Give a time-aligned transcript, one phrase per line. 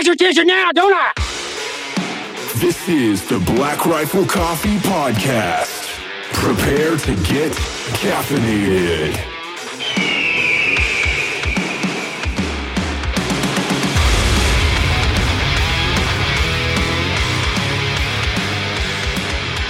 [0.00, 1.12] got your attention now, don't I?
[2.56, 5.88] This is the Black Rifle Coffee Podcast.
[6.32, 7.52] Prepare to get
[8.00, 9.14] caffeinated.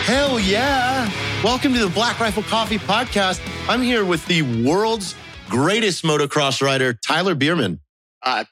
[0.04, 1.10] Hell yeah.
[1.42, 3.40] Welcome to the Black Rifle Coffee Podcast.
[3.68, 5.16] I'm here with the world's
[5.48, 7.80] greatest motocross rider, Tyler Bereman.
[8.22, 8.44] Uh,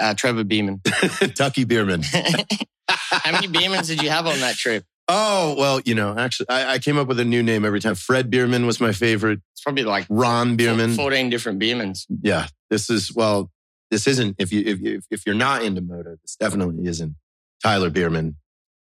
[0.00, 0.80] uh, Trevor Beeman.
[1.34, 2.02] Tucky Bereman.
[2.88, 4.84] How many Beemans did you have on that trip?
[5.08, 7.94] Oh, well, you know, actually, I, I came up with a new name every time.
[7.94, 9.40] Fred Bereman was my favorite.
[9.52, 10.96] It's probably like Ron Bereman.
[10.96, 12.06] 14 different Beemans.
[12.22, 12.46] Yeah.
[12.70, 13.50] This is, well,
[13.90, 17.14] this isn't, if, you, if, you, if you're not into moto, this definitely isn't
[17.62, 18.36] Tyler Bereman.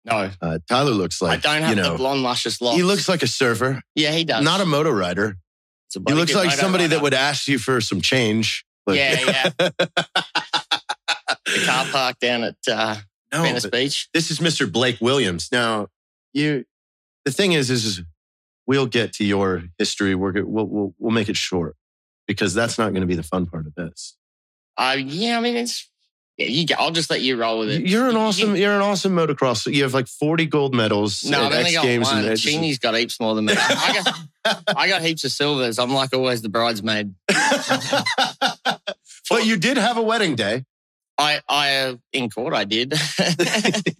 [0.04, 2.76] No, Uh, Tyler looks like, I don't have you know, the blonde, luscious locks.
[2.76, 4.44] he looks like a surfer, yeah, he does.
[4.44, 5.36] not a moto rider.
[5.94, 8.64] A He looks like somebody that would ask you for some change.
[8.86, 9.68] Like- Yeah, yeah.
[11.46, 12.96] the car park down at uh,
[13.32, 14.08] no, Venice Beach.
[14.12, 14.70] this is Mr.
[14.70, 15.48] Blake Williams.
[15.52, 15.88] Now,
[16.32, 16.64] you,
[17.24, 18.02] the thing is, is,
[18.66, 20.14] we'll get to your history.
[20.14, 21.76] We're, we'll, we'll, we'll make it short
[22.26, 24.16] because that's not going to be the fun part of this.
[24.76, 25.90] Uh, yeah, I mean, it's,
[26.38, 26.66] yeah, you.
[26.78, 27.86] I'll just let you roll with it.
[27.86, 29.70] You're an awesome, you're an awesome motocross.
[29.72, 32.06] You have like 40 gold medals no, I've only got Games.
[32.06, 32.24] one.
[32.24, 33.54] and Sheeny's got heaps more than me.
[33.56, 35.78] I got, I got heaps of silvers.
[35.78, 37.14] I'm like always the bridesmaid.
[39.28, 40.64] but you did have a wedding day.
[41.18, 42.92] I, I, uh, in court, I did.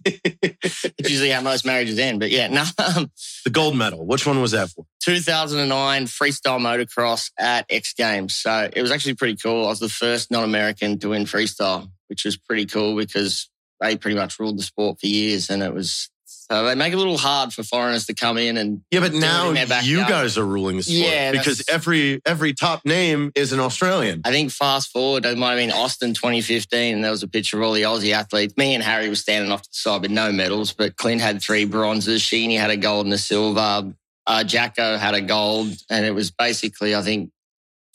[0.05, 2.19] it's usually how most marriages end.
[2.19, 2.63] But yeah, no,
[2.95, 3.11] um,
[3.45, 4.05] The gold medal.
[4.05, 4.85] Which one was that for?
[5.03, 8.35] 2009 freestyle motocross at X Games.
[8.35, 9.65] So it was actually pretty cool.
[9.65, 14.17] I was the first non-American to win freestyle, which was pretty cool because they pretty
[14.17, 16.09] much ruled the sport for years, and it was.
[16.49, 19.13] So they make it a little hard for foreigners to come in and Yeah, but
[19.13, 23.59] now you guys are ruling the sport Yeah, because every every top name is an
[23.59, 24.21] Australian.
[24.25, 27.57] I think fast forward, it might have been Austin 2015, and there was a picture
[27.57, 28.55] of all the Aussie athletes.
[28.57, 31.41] Me and Harry were standing off to the side with no medals, but Clint had
[31.41, 32.21] three bronzes.
[32.21, 33.93] Sheeny had a gold and a silver.
[34.25, 37.29] Uh, Jacko had a gold, and it was basically, I think,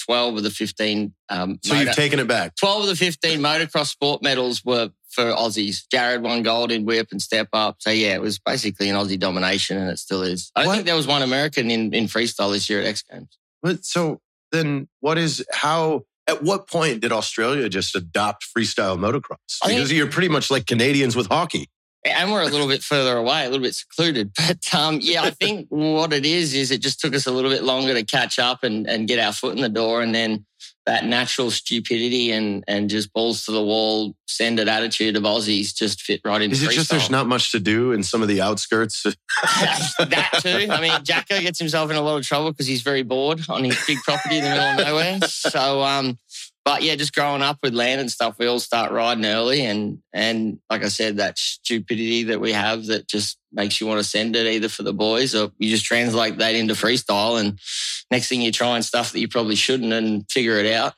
[0.06, 1.12] 12 of the 15.
[1.28, 2.56] Um, So moto- you've taken it back.
[2.56, 5.82] 12 of the 15 motocross sport medals were for Aussies.
[5.92, 7.76] Jarryd won gold in whip and step up.
[7.80, 10.52] So, yeah, it was basically an Aussie domination, and it still is.
[10.54, 10.74] I don't What?
[10.76, 13.36] think there was one American in, in freestyle this year at X Games.
[13.62, 14.20] But so
[14.52, 19.58] then what is how at what point did Australia just adopt freestyle motocross?
[19.62, 21.68] I think- Because you're pretty much like Canadians with hockey.
[22.04, 24.30] and we're a little bit further away, a little bit secluded.
[24.46, 27.50] But um, yeah, I think what it is is it just took us a little
[27.50, 30.46] bit longer to catch up and, and get our foot in the door, and then
[30.88, 35.74] that natural stupidity and and just balls to the wall, send it attitude of Aussies
[35.74, 36.56] just fit right into.
[36.56, 39.02] Is it just there's not much to do in some of the outskirts?
[39.42, 40.66] that too?
[40.70, 43.64] I mean, Jacko gets himself in a lot of trouble because he's very bored on
[43.64, 45.20] his big property in the middle of nowhere.
[45.28, 46.18] So, um,
[46.68, 50.02] but yeah, just growing up with land and stuff, we all start riding early, and
[50.12, 54.04] and like I said, that stupidity that we have that just makes you want to
[54.04, 57.58] send it either for the boys or you just translate that into freestyle, and
[58.10, 60.92] next thing you're trying stuff that you probably shouldn't and figure it out.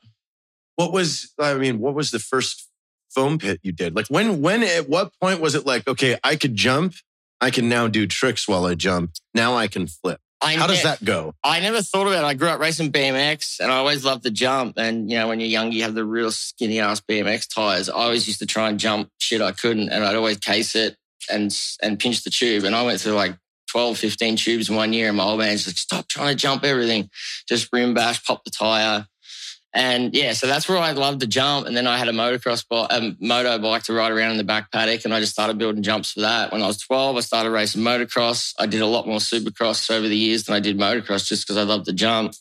[0.75, 2.67] What was I mean, what was the first
[3.09, 3.95] foam pit you did?
[3.95, 6.95] Like when when at what point was it like, okay, I could jump,
[7.39, 9.13] I can now do tricks while I jump.
[9.33, 10.19] Now I can flip.
[10.41, 11.33] I How does that go?
[11.43, 12.27] I never thought about it.
[12.27, 14.77] I grew up racing BMX and I always loved to jump.
[14.77, 17.89] And, you know, when you're young, you have the real skinny ass BMX tires.
[17.89, 19.89] I always used to try and jump shit I couldn't.
[19.89, 20.97] And I'd always case it
[21.29, 22.63] and, and pinch the tube.
[22.63, 23.37] And I went through like
[23.69, 25.09] 12, 15 tubes in one year.
[25.09, 27.09] And my old man's like, stop trying to jump everything.
[27.47, 29.05] Just rim bash, pop the tire.
[29.73, 31.65] And yeah, so that's where I loved to jump.
[31.65, 34.43] And then I had a motocross bike, a moto bike to ride around in the
[34.43, 35.05] back paddock.
[35.05, 36.51] And I just started building jumps for that.
[36.51, 38.53] When I was 12, I started racing motocross.
[38.59, 41.57] I did a lot more supercross over the years than I did motocross just because
[41.57, 42.33] I loved to jump.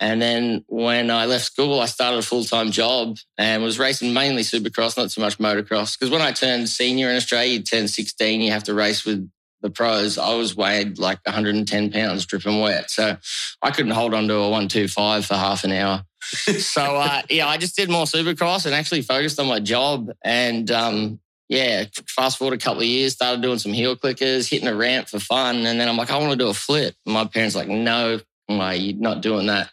[0.00, 4.12] And then when I left school, I started a full time job and was racing
[4.12, 5.98] mainly supercross, not so much motocross.
[5.98, 9.28] Because when I turned senior in Australia, you turn 16, you have to race with
[9.60, 10.18] the pros.
[10.18, 12.90] I was weighed like 110 pounds, dripping wet.
[12.90, 13.16] So
[13.62, 16.04] I couldn't hold on to a 125 for half an hour.
[16.28, 20.10] So uh, yeah, I just did more supercross and actually focused on my job.
[20.22, 24.68] And um, yeah, fast forward a couple of years, started doing some heel clickers, hitting
[24.68, 25.64] a ramp for fun.
[25.66, 26.94] And then I'm like, I want to do a flip.
[27.06, 29.70] And my parents like, no, like, you're not doing that.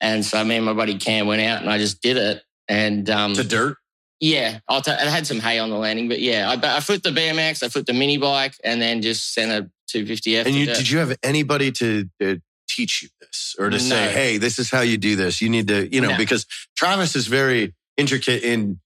[0.00, 2.42] And so me and my buddy Cam went out and I just did it.
[2.68, 3.76] And um, To dirt?
[4.20, 7.10] yeah, t- I had some hay on the landing, but yeah, I, I flipped the
[7.10, 10.46] BMX, I flipped the mini bike, and then just sent a 250F.
[10.46, 12.40] And you did you have anybody to, to
[12.80, 13.82] teach you this or to No.
[13.82, 15.40] say, hey, this is how you do this?
[15.40, 16.16] You need to, you know, No.
[16.16, 16.46] because
[16.76, 18.80] Travis is very intricate in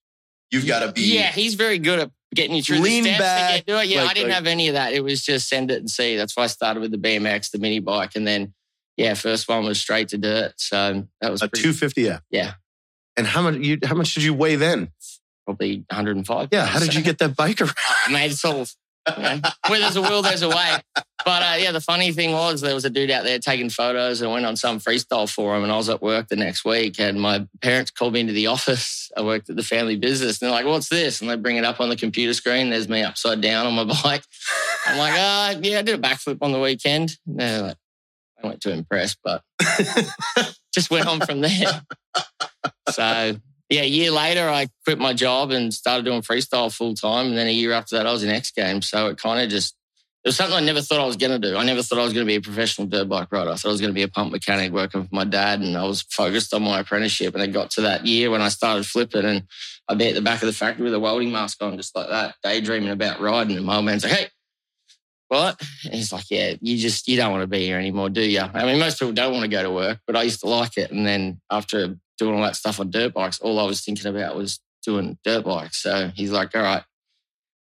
[0.51, 3.23] you've got to be Yeah, he's very good at getting you through Lean the steps
[3.23, 3.89] back, to get to it.
[3.89, 4.93] Yeah, like- I didn't like- have any of that.
[4.93, 6.17] It was just send it and see.
[6.17, 8.55] That's why I started with the BMX, the mini bike, and then
[8.97, 10.55] yeah, first one was straight to dirt.
[10.61, 12.21] So that was a 250 F.
[12.31, 12.55] Yeah.
[13.17, 14.91] And how much you how much did you weigh then?
[15.47, 16.49] probably 105.
[16.53, 16.65] Yeah.
[16.67, 17.75] How did So- you get that bike around?
[18.07, 18.67] I made it all.
[19.17, 20.77] You know, where there's a will, there's a way.
[21.25, 24.21] But uh, yeah, the funny thing was there was a dude out there taking photos
[24.21, 27.21] and went on some freestyle forum, and I was at work the next week, and
[27.21, 29.11] my parents called me into the office.
[29.17, 31.65] I worked at the family business, and they're like, "What's this?" And they bring it
[31.65, 32.71] up on the computer screen.
[32.71, 34.23] There's me upside down on my bike.
[34.87, 37.77] I'm like, "Ah, yeah, I did a backflip on the weekend." And they're like,
[38.43, 39.43] I went to impress, but
[40.75, 41.83] just went on from there.
[42.91, 43.37] So
[43.71, 47.29] yeah, a year later, I quit my job and started doing freestyle full time.
[47.29, 48.89] And then a year after that, I was in X Games.
[48.89, 49.75] So it kind of just,
[50.23, 51.57] it was something I never thought I was going to do.
[51.57, 53.51] I never thought I was going to be a professional dirt bike rider.
[53.51, 55.61] I thought I was going to be a pump mechanic working for my dad.
[55.61, 57.35] And I was focused on my apprenticeship.
[57.35, 59.45] And it got to that year when I started flipping and
[59.89, 62.09] I'd be at the back of the factory with a welding mask on, just like
[62.09, 63.57] that, daydreaming about riding.
[63.57, 64.29] And my old man's like, hey,
[65.29, 65.61] what?
[65.85, 68.41] And he's like, yeah, you just, you don't want to be here anymore, do you?
[68.41, 70.79] I mean, most people don't want to go to work, but I used to like
[70.79, 70.91] it.
[70.91, 74.37] And then after doing all that stuff on dirt bikes, all I was thinking about
[74.37, 75.83] was doing dirt bikes.
[75.83, 76.83] So he's like, all right,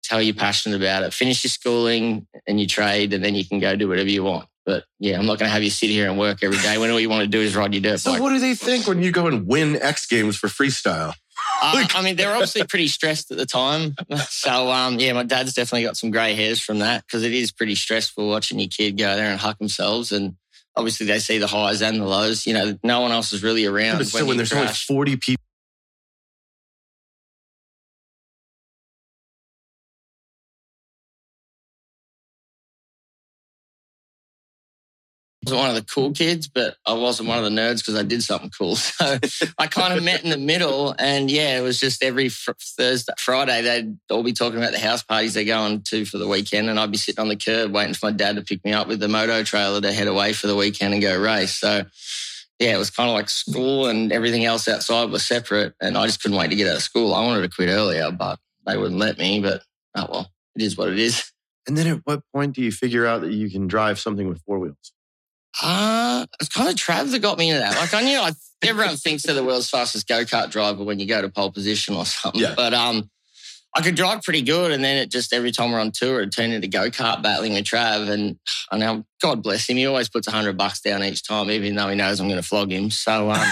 [0.04, 1.14] tell you're passionate about it.
[1.14, 4.48] Finish your schooling and your trade, and then you can go do whatever you want.
[4.66, 6.92] But yeah, I'm not going to have you sit here and work every day when
[6.92, 8.18] all you want to do is ride your dirt So bike.
[8.18, 11.14] So what do they think when you go and win X Games for freestyle?
[11.62, 13.96] Uh, I mean, they're obviously pretty stressed at the time.
[14.30, 17.52] So, um, yeah, my dad's definitely got some grey hairs from that because it is
[17.52, 20.12] pretty stressful watching your kid go there and huck themselves.
[20.12, 20.36] And
[20.78, 22.46] obviously, they see the highs and the lows.
[22.48, 23.98] You know, no one else is really around.
[23.98, 25.44] But so when you there's only 40 people.
[35.48, 38.04] Wasn't one of the cool kids, but I wasn't one of the nerds because I
[38.04, 38.76] did something cool.
[38.98, 39.18] So
[39.58, 40.94] I kind of met in the middle.
[40.98, 44.80] And yeah, it was just every fr- Thursday, Friday, they'd all be talking about the
[44.80, 46.70] house parties they're going to for the weekend.
[46.70, 48.88] And I'd be sitting on the curb waiting for my dad to pick me up
[48.88, 51.56] with the moto trailer to head away for the weekend and go race.
[51.56, 51.84] So
[52.60, 55.76] yeah, it was kind of like school and everything else outside was separate.
[55.80, 57.14] And I just couldn't wait to get out of school.
[57.14, 59.42] I wanted to quit earlier, but they wouldn't let me.
[59.42, 59.62] But
[59.96, 61.32] oh well, it is what it is.
[61.68, 64.42] And then at what point do you figure out that you can drive something with
[64.44, 64.94] four wheels?
[65.62, 67.76] Uh, it's kind of Trav that got me into that.
[67.76, 68.32] Like I knew I,
[68.62, 72.06] everyone thinks they're the world's fastest go-kart driver when you go to pole position or
[72.06, 72.42] something.
[72.42, 72.54] Yeah.
[72.56, 73.10] But um,
[73.76, 74.72] I could drive pretty good.
[74.72, 77.66] And then it just, every time we're on tour, it turned into go-kart battling with
[77.66, 78.10] Trav.
[78.10, 78.40] And
[78.72, 81.76] I know, God bless him, he always puts a hundred bucks down each time, even
[81.76, 82.90] though he knows I'm going to flog him.
[82.92, 83.48] So, um,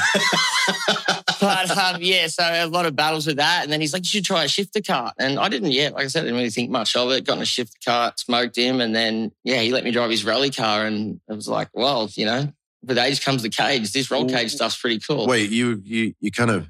[1.45, 3.63] but um, yeah, so a lot of battles with that.
[3.63, 5.13] And then he's like, you should try a shifter cart.
[5.19, 5.94] And I didn't yet.
[5.94, 7.25] Like I said, I didn't really think much of it.
[7.25, 8.81] Got in a shifter cart, smoked him.
[8.81, 10.86] And then, yeah, he let me drive his rally car.
[10.86, 12.51] And it was like, well, you know,
[12.83, 13.92] with age comes the cage.
[13.92, 15.27] This roll cage stuff's pretty cool.
[15.27, 16.68] Wait, you you you kind of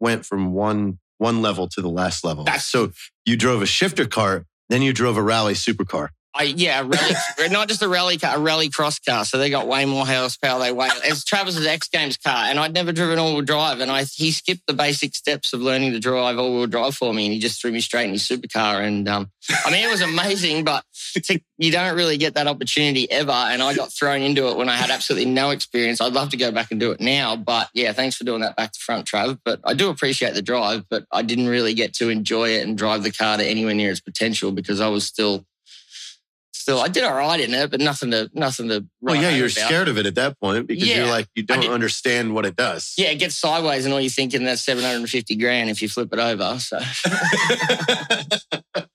[0.00, 2.44] went from one one level to the last level.
[2.44, 2.92] That's- so
[3.24, 6.10] you drove a shifter cart, then you drove a rally supercar.
[6.42, 7.14] Yeah, a rally,
[7.50, 9.24] not just a rally car, a rally cross car.
[9.24, 10.60] So they got way more horsepower.
[10.60, 10.88] They weigh.
[11.04, 13.80] It's Travis's X Games car, and I'd never driven all wheel drive.
[13.80, 17.12] And I he skipped the basic steps of learning to drive all wheel drive for
[17.12, 18.82] me, and he just threw me straight in his supercar.
[18.82, 19.30] And um,
[19.64, 20.84] I mean, it was amazing, but
[21.24, 23.32] to, you don't really get that opportunity ever.
[23.32, 26.00] And I got thrown into it when I had absolutely no experience.
[26.00, 28.56] I'd love to go back and do it now, but yeah, thanks for doing that
[28.56, 29.38] back to front, Trav.
[29.44, 32.78] But I do appreciate the drive, but I didn't really get to enjoy it and
[32.78, 35.44] drive the car to anywhere near its potential because I was still
[36.68, 38.84] still I did all right in it, but nothing to nothing to.
[39.00, 39.66] Well, yeah, you're about.
[39.66, 40.98] scared of it at that point because Yeah.
[40.98, 42.92] you're like you don't understand what it does.
[42.98, 45.80] Yeah, it gets sideways, and all you're thinking that's seven hundred and fifty grand if
[45.80, 46.58] you flip it over.
[46.58, 46.78] So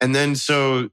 [0.00, 0.90] and then so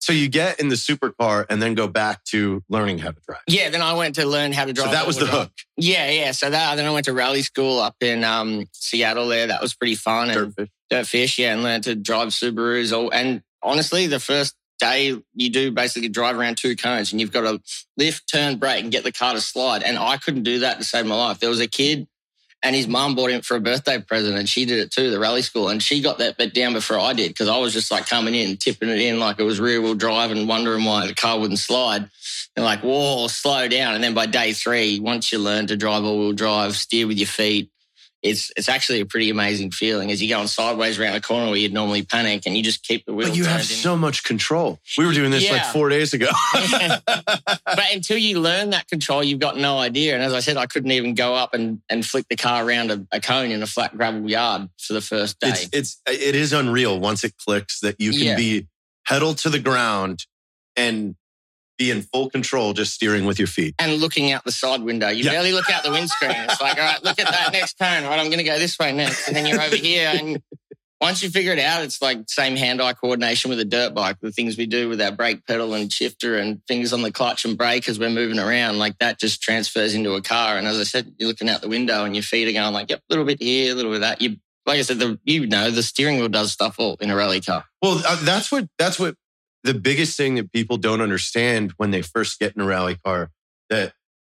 [0.00, 3.40] so you get in the supercar and then go back to learning how to drive.
[3.46, 4.86] yeah, then I went to learn how to drive.
[4.88, 5.40] So that was the drive.
[5.42, 5.52] hook.
[5.76, 6.32] Yeah, yeah.
[6.32, 9.28] So that then I went to rally school up in um, Seattle.
[9.28, 10.30] There, that was pretty fun.
[10.30, 10.68] And Dirtfish.
[10.90, 12.92] dirt fish, yeah, and learned to drive Subarus.
[12.96, 17.32] All and honestly, the first day you do basically drive around two cones, and you've
[17.32, 17.60] got to
[17.96, 19.82] lift, turn, brake, and get the car to slide.
[19.82, 21.40] And I couldn't do that to save my life.
[21.40, 22.06] There was a kid.
[22.60, 25.20] And his mum bought him for a birthday present, and she did it too, the
[25.20, 25.68] rally school.
[25.68, 28.34] And she got that bit down before I did because I was just like coming
[28.34, 31.38] in, tipping it in like it was rear wheel drive and wondering why the car
[31.38, 32.10] wouldn't slide.
[32.56, 33.94] And like, whoa, slow down.
[33.94, 37.18] And then by day three, once you learn to drive all wheel drive, steer with
[37.18, 37.70] your feet,
[38.22, 41.56] it's it's actually a pretty amazing feeling as you're going sideways around a corner where
[41.56, 44.80] you'd normally panic and you just keep the wheel But you have so much control.
[44.96, 46.26] We were doing this like four days ago.
[47.06, 50.14] but until you learn that control, you've got no idea.
[50.14, 52.90] And as I said, I couldn't even go up and, and flick the car around
[52.90, 55.50] a, a cone in a flat gravel yard for the first day.
[55.50, 58.36] it's it's it is unreal once it clicks that you can Yeah.
[58.36, 58.66] be
[59.06, 60.26] pedal to the ground
[60.76, 61.14] and
[61.78, 63.74] be in full control just steering with your feet.
[63.78, 65.08] and looking out the side window.
[65.08, 65.30] You Yeah.
[65.30, 66.32] barely look out the windscreen.
[66.32, 67.76] It's like, all right, look at that next.
[67.80, 69.28] All right, I'm going to go this way next.
[69.28, 70.42] And then you're over here and
[71.00, 74.16] once you figure it out, it's like same hand-eye coordination with a dirt bike.
[74.20, 77.44] The things we do with our brake pedal and shifter and fingers on the clutch
[77.44, 80.56] and brake as we're moving around, like that just transfers into a car.
[80.58, 82.90] And as I said, you're looking out the window and your feet are going like,
[82.90, 84.20] yep, a little bit here, a little bit that.
[84.20, 87.14] You, like I said, the, you know, the steering wheel does stuff all in a
[87.16, 87.64] rally car.
[87.80, 89.14] Well, uh, that's what that's what
[89.64, 93.30] the biggest thing that people don't understand when they first get in a rally car
[93.70, 93.92] that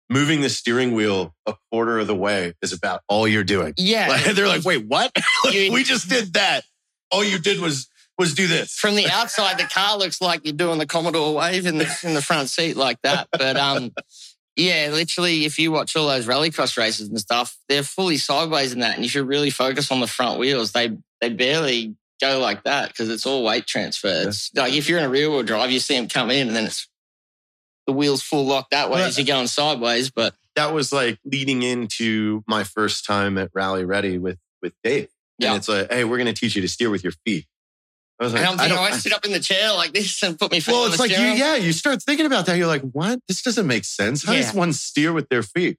[0.08, 3.72] moving the steering wheel a quarter of the way is about all you're doing.
[3.76, 4.08] Yeah.
[4.08, 5.12] Like, they're like, wait, what?
[5.44, 6.64] Like, we just did that.
[7.10, 8.74] All you did was was do this.
[8.74, 12.14] From the outside, the car looks like you're doing the Commodore wave in the in
[12.14, 13.28] the front seat like that.
[13.32, 13.92] But um,
[14.54, 18.80] yeah, literally, if you watch all those rallycross races and stuff, they're fully sideways in
[18.80, 20.72] that, and you should really focus on the front wheels.
[20.72, 24.24] They they barely go like that because it's all weight transfer.
[24.28, 26.56] It's like if you're in a rear wheel drive, you see them come in, and
[26.56, 26.88] then it's
[27.86, 30.10] the wheels full lock that way Well, as you're going sideways.
[30.10, 35.08] But that was like leading into my first time at Rally Ready with with Dave.
[35.38, 35.48] Yeah.
[35.48, 37.46] And it's like, hey, we're going to teach you to steer with your feet.
[38.20, 38.92] I was like, and I'm I thinking, don't.
[38.92, 40.98] Oh, I, sit up in the chair like this and put my feet well, it's
[40.98, 42.58] like you, yeah, you start thinking about that.
[42.58, 43.18] You're like, what?
[43.26, 44.22] This doesn't make sense.
[44.22, 45.78] How does one steer with their feet?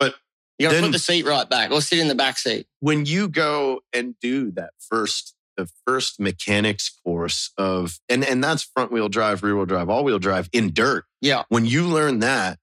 [0.00, 0.16] But
[0.58, 2.66] you got to put the seat right back or sit in the back seat.
[2.80, 8.62] when you go and do that first the first mechanics course of and and that's
[8.62, 11.42] front wheel drive rear wheel drive all wheel drive in dirt Yeah.
[11.48, 12.58] when you learn that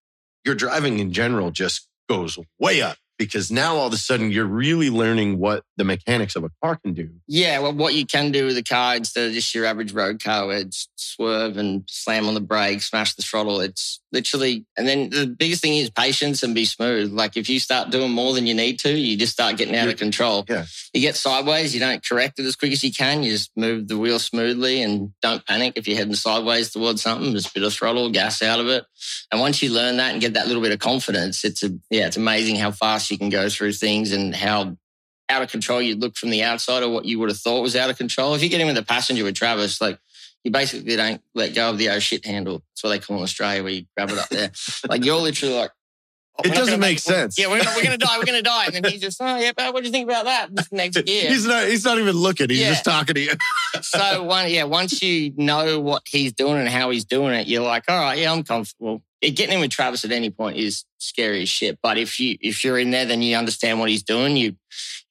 [0.45, 4.45] your driving in general just goes way up because now all of a sudden you're
[4.45, 8.31] really learning what the mechanics of a car can do Yeah, well, what you can
[8.31, 11.83] do with the car instead of just your average road car where it's swerve and
[11.87, 13.59] slam on the brake, smash the throttle.
[13.59, 17.11] It's literally, and then the biggest thing is patience and be smooth.
[17.11, 19.87] Like if you start doing more than you need to, you just start getting out
[19.87, 20.45] of control.
[20.47, 20.65] Yeah.
[20.93, 23.23] You get sideways, you don't correct it as quick as you can.
[23.23, 27.31] You just move the wheel smoothly and don't panic if you're heading sideways towards something.
[27.33, 28.85] Just a bit of throttle, gas out of it.
[29.31, 32.07] And once you learn that and get that little bit of confidence, it's a, yeah,
[32.07, 34.77] it's amazing how fast you can go through things and how
[35.29, 37.75] out of control you'd look from the outside or what you would have thought was
[37.75, 38.33] out of control.
[38.35, 39.97] If you get him in with a passenger with Travis, like
[40.43, 42.61] you basically don't let go of the oh shit handle.
[42.71, 44.51] That's what they call in Australia, where you grab it up there.
[44.89, 45.71] like you're literally like,
[46.37, 47.39] oh, It doesn't gonna make sense.
[47.39, 48.17] Yeah, we're, we're going to die.
[48.17, 48.65] We're going to die.
[48.65, 50.53] And then he's just, oh, yeah, but what do you think about that?
[50.53, 51.29] This Next gear.
[51.29, 52.69] he's not he's not even looking he's Yeah.
[52.71, 53.31] just talking to you
[53.81, 57.63] so one, yeah, once you know what he's doing and how he's doing it, you're
[57.63, 59.01] like, all right, yeah, I'm comfortable.
[59.31, 61.79] Getting in with Travis at any point is scary as shit.
[61.81, 64.35] But if you if you're in there, then you understand what he's doing.
[64.37, 64.55] You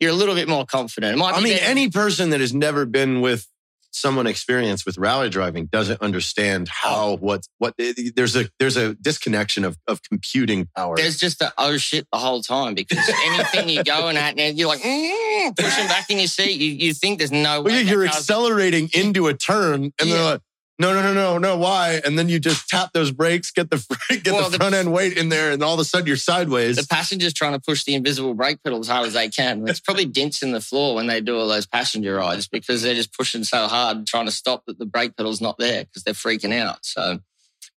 [0.00, 1.20] you're a little bit more confident.
[1.20, 3.46] I mean better- any person that has never been with
[3.94, 9.64] someone experienced with rally driving doesn't understand how what what there's a there's a disconnection
[9.66, 13.84] of of computing power there's just the oh shit the whole time because anything you're
[13.84, 16.58] going at, and you're like mm, pushing back in your seat.
[16.58, 17.82] You you think there's no Well, way.
[17.82, 20.14] you're accelerating into a turn, and Yeah.
[20.14, 20.40] they're like,
[20.78, 21.56] "No, no, no, no, no!
[21.56, 23.76] Why?" And then you just tap those brakes, get the
[24.22, 26.16] get Well, the the- front end weight in there, and all of a sudden you're
[26.16, 26.76] sideways.
[26.76, 29.66] the passengers trying to push the invisible brake pedal as hard as they can.
[29.68, 32.94] It's probably dents in the floor when they do all those passenger rides because they're
[32.94, 36.14] just pushing so hard trying to stop that the brake pedal's not there because they're
[36.14, 36.78] freaking out.
[36.84, 37.18] So,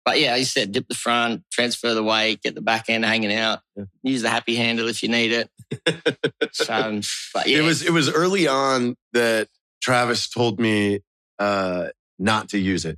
[0.03, 3.33] but yeah, you said dip the front, transfer the weight, get the back end hanging
[3.33, 3.59] out,
[4.03, 5.49] use the happy handle if you need it.
[6.51, 7.01] so,
[7.33, 9.47] but yeah, It was it was early on that
[9.81, 10.99] Travis told me
[11.39, 11.87] uh,
[12.19, 12.97] not to use it.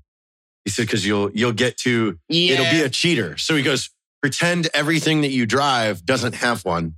[0.66, 3.38] He said because you'll you'll get to yeah, it'll be a cheater.
[3.38, 3.90] So he goes,
[4.22, 6.96] pretend everything that you drive doesn't have one.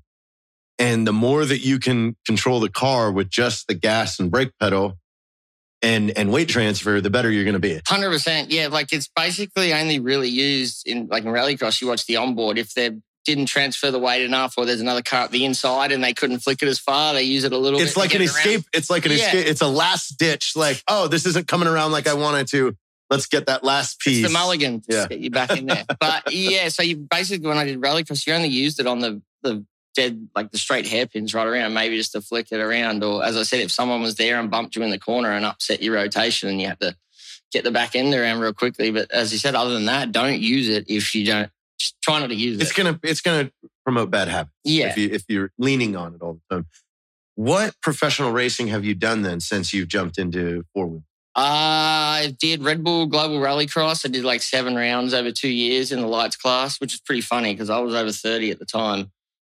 [0.79, 4.51] And the more that you can control the car with just the gas and brake
[4.59, 4.97] pedal
[5.81, 7.81] and, and weight transfer, the better you're going to be.
[7.85, 8.67] Hundred percent, yeah.
[8.67, 11.81] Like it's basically only really used in like in rallycross.
[11.81, 12.57] You watch the onboard.
[12.57, 12.91] If they
[13.25, 16.39] didn't transfer the weight enough, or there's another car at the inside and they couldn't
[16.39, 17.79] flick it as far, they use it a little.
[17.79, 18.37] It's like an it around.
[18.37, 18.65] escape.
[18.73, 19.17] It's like an Yeah.
[19.17, 19.45] escape.
[19.47, 20.55] It's a last ditch.
[20.55, 22.75] Like, oh, this isn't coming around like I wanted to.
[23.09, 24.19] Let's get that last piece.
[24.23, 25.07] It's the mulligan to Yeah.
[25.07, 25.83] get you back in there.
[25.99, 29.21] But yeah, so you basically when I did rallycross, you only used it on the
[29.41, 33.03] the dead like the straight hairpins right around, maybe just to flick it around.
[33.03, 35.43] Or as I said, if someone was there and bumped you in the corner and
[35.45, 36.95] upset your rotation, and you had to
[37.51, 38.91] get the back end around real quickly.
[38.91, 41.49] But as you said, other than that, don't use it if you don't.
[41.79, 42.75] Just try not to use It's it.
[42.75, 43.51] gonna it's gonna
[43.85, 44.53] promote bad habits.
[44.63, 44.89] Yeah.
[44.89, 46.65] If you if you're leaning on it all the time.
[47.35, 51.03] What professional racing have you done then since you've jumped into four wheel?
[51.35, 51.39] Uh,
[52.19, 54.05] I did Red Bull Global Rallycross.
[54.05, 57.21] I did like seven rounds over two years in the lights class, which is pretty
[57.21, 59.11] funny because I was over 30 at the time.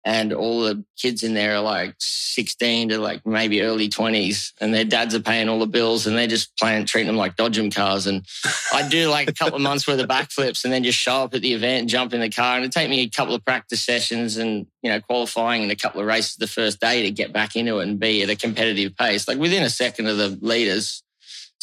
[0.03, 4.53] And all the kids in there are like 16 to like maybe early 20s.
[4.59, 7.35] And their dads are paying all the bills and they're just playing, treating them like
[7.35, 8.07] dodgem cars.
[8.07, 8.25] And
[8.73, 11.35] I do like a couple of months worth of backflips and then just show up
[11.35, 12.55] at the event and jump in the car.
[12.55, 15.75] And it'd take me a couple of practice sessions and, you know, qualifying and a
[15.75, 18.35] couple of races the first day to get back into it and be at a
[18.35, 19.27] competitive pace.
[19.27, 21.03] Like within a second of the leaders,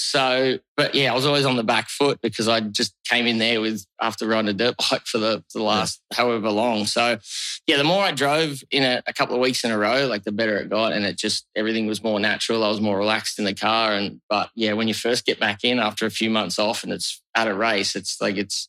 [0.00, 3.38] So, but yeah, I was always on the back foot because I just came in
[3.38, 6.87] there with after riding a dirt bike for the, for the last however long.
[6.87, 7.19] So,
[7.67, 10.23] yeah, the more I drove in a, a couple of weeks in a row, like
[10.23, 12.62] the better it got, and it just everything was more natural.
[12.62, 15.64] I was more relaxed in the car, and but yeah, when you first get back
[15.64, 18.69] in after a few months off and it's at a race, it's like it's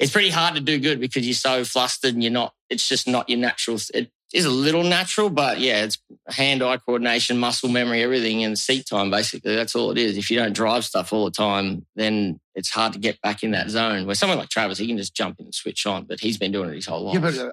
[0.00, 2.54] it's pretty hard to do good because you're so flustered and you're not.
[2.68, 3.78] It's just not your natural.
[3.92, 5.96] It is a little natural, but yeah, it's
[6.28, 9.10] hand-eye coordination, muscle memory, everything, and seat time.
[9.10, 10.18] Basically, that's all it is.
[10.18, 13.52] If you don't drive stuff all the time, then it's hard to get back in
[13.52, 14.04] that zone.
[14.06, 16.50] Where someone like Travis, he can just jump in and switch on, but he's been
[16.52, 17.14] doing it his whole life.
[17.14, 17.52] Yeah, but uh,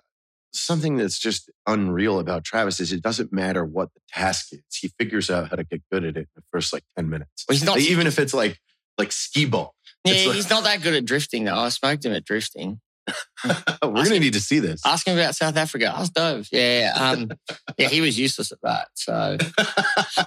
[0.54, 4.60] something that's just unreal about Travis is it doesn't matter what the task is.
[4.76, 7.46] He figures out how to get good at it in the first like 10 minutes.
[7.48, 8.60] Well, he's not- Like, even if it's like
[8.98, 9.74] like skee ball.
[10.04, 11.56] yeah, like- he's not that good at drifting though.
[11.56, 12.82] I smoked him at drifting.
[13.84, 14.82] We're going to need to see this.
[14.86, 15.94] Ask him about South Africa.
[15.96, 16.48] Ask Dove.
[16.52, 17.32] Yeah, um,
[17.78, 18.88] yeah, he was useless at that.
[18.96, 19.38] So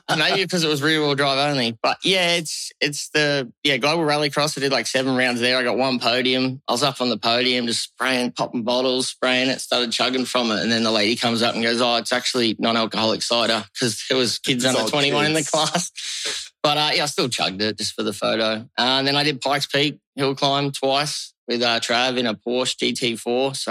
[0.16, 1.78] maybe because it was rear wheel drive only.
[1.82, 4.58] But yeah, it's it's the yeah global rallycross.
[4.58, 5.56] I did like seven rounds there.
[5.56, 6.62] I got one podium.
[6.68, 9.60] I was up on the podium, just spraying, popping bottles, spraying it.
[9.60, 12.56] Started chugging from it, and then the lady comes up and goes, "Oh, it's actually
[12.58, 16.78] non-alcoholic cider because there was kids It's under all twenty one in the class." But
[16.78, 18.66] uh, yeah, I still chugged it just for the photo.
[18.78, 22.34] Uh, and then I did Pikes Peak hill climb twice with uh, Trav in a
[22.34, 23.56] Porsche GT4.
[23.56, 23.70] So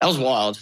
[0.00, 0.58] that was wild.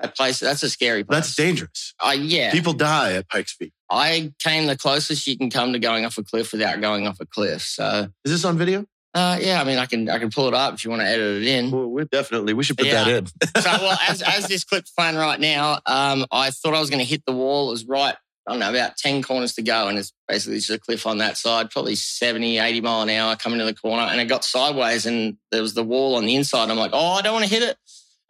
[0.00, 1.16] That place, that's a scary place.
[1.16, 1.94] That's dangerous.
[1.98, 2.52] Uh, yeah.
[2.52, 3.72] People die at Pikes Peak.
[3.90, 7.18] I came the closest you can come to going off a cliff without going off
[7.20, 7.62] a cliff.
[7.62, 8.86] So Is this on video?
[9.14, 11.08] uh, yeah, I mean, I can I can pull it up if you want to
[11.08, 11.70] edit it in.
[11.72, 12.52] Well, we definitely.
[12.54, 13.04] We should put Yeah.
[13.04, 13.26] that in.
[13.62, 17.00] so well, as as this clip's playing right now, um, I thought I was going
[17.00, 17.68] to hit the wall.
[17.68, 18.14] It was right,
[18.48, 19.88] I don't know, about 10 corners to go.
[19.88, 23.36] And it's basically just a cliff on that side, probably 70, 80 mile an hour
[23.36, 24.02] coming to the corner.
[24.02, 26.70] And it got sideways and there was the wall on the inside.
[26.70, 27.76] I'm like, oh, I don't want to hit it.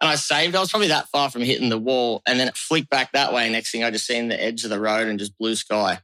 [0.00, 0.56] And I saved.
[0.56, 2.22] I was probably that far from hitting the wall.
[2.26, 3.48] And then it flicked back that way.
[3.48, 6.00] Next thing I just seen the edge of the road and just blue sky.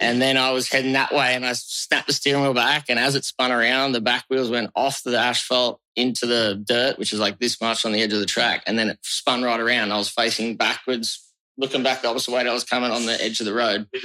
[0.00, 2.84] And then I was heading that way and I snapped the steering wheel back.
[2.88, 6.98] And as it spun around, the back wheels went off the asphalt into the dirt,
[6.98, 8.62] which is like this much on the edge of the track.
[8.66, 9.90] And then it spun right around.
[9.90, 11.27] I was facing backwards,
[11.58, 13.86] looking back the opposite way that I was coming on the edge of the road.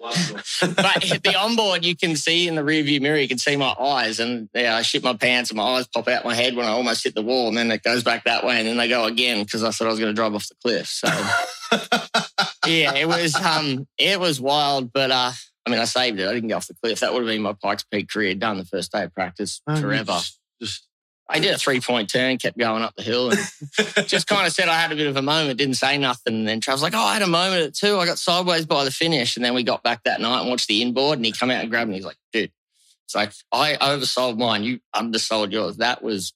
[0.00, 3.74] but the onboard, you can see in the rear view mirror, you can see my
[3.78, 4.20] eyes.
[4.20, 6.70] And yeah, I shit my pants and my eyes pop out my head when I
[6.70, 7.48] almost hit the wall.
[7.48, 9.86] And then it goes back that way and then they go again because I thought
[9.86, 10.88] I was going to drive off the cliff.
[10.88, 11.08] So
[12.66, 15.32] yeah, it was um, it was wild, but uh,
[15.66, 16.28] I mean, I saved it.
[16.28, 17.00] I didn't go off the cliff.
[17.00, 20.12] That would have been my Pikes Peak career done the first day of practice forever.
[20.12, 20.87] Just, just
[21.30, 23.38] I did a three point turn, kept going up the hill, and
[24.08, 26.34] just kind of said I had a bit of a moment, didn't say nothing.
[26.34, 27.98] And then Trav's like, "Oh, I had a moment at two.
[27.98, 30.68] I got sideways by the finish." And then we got back that night and watched
[30.68, 31.96] the inboard, and he come out and grabbed me.
[31.96, 32.50] He's like, "Dude,
[33.04, 34.64] it's like I oversold mine.
[34.64, 35.76] You undersold yours.
[35.78, 36.32] That was."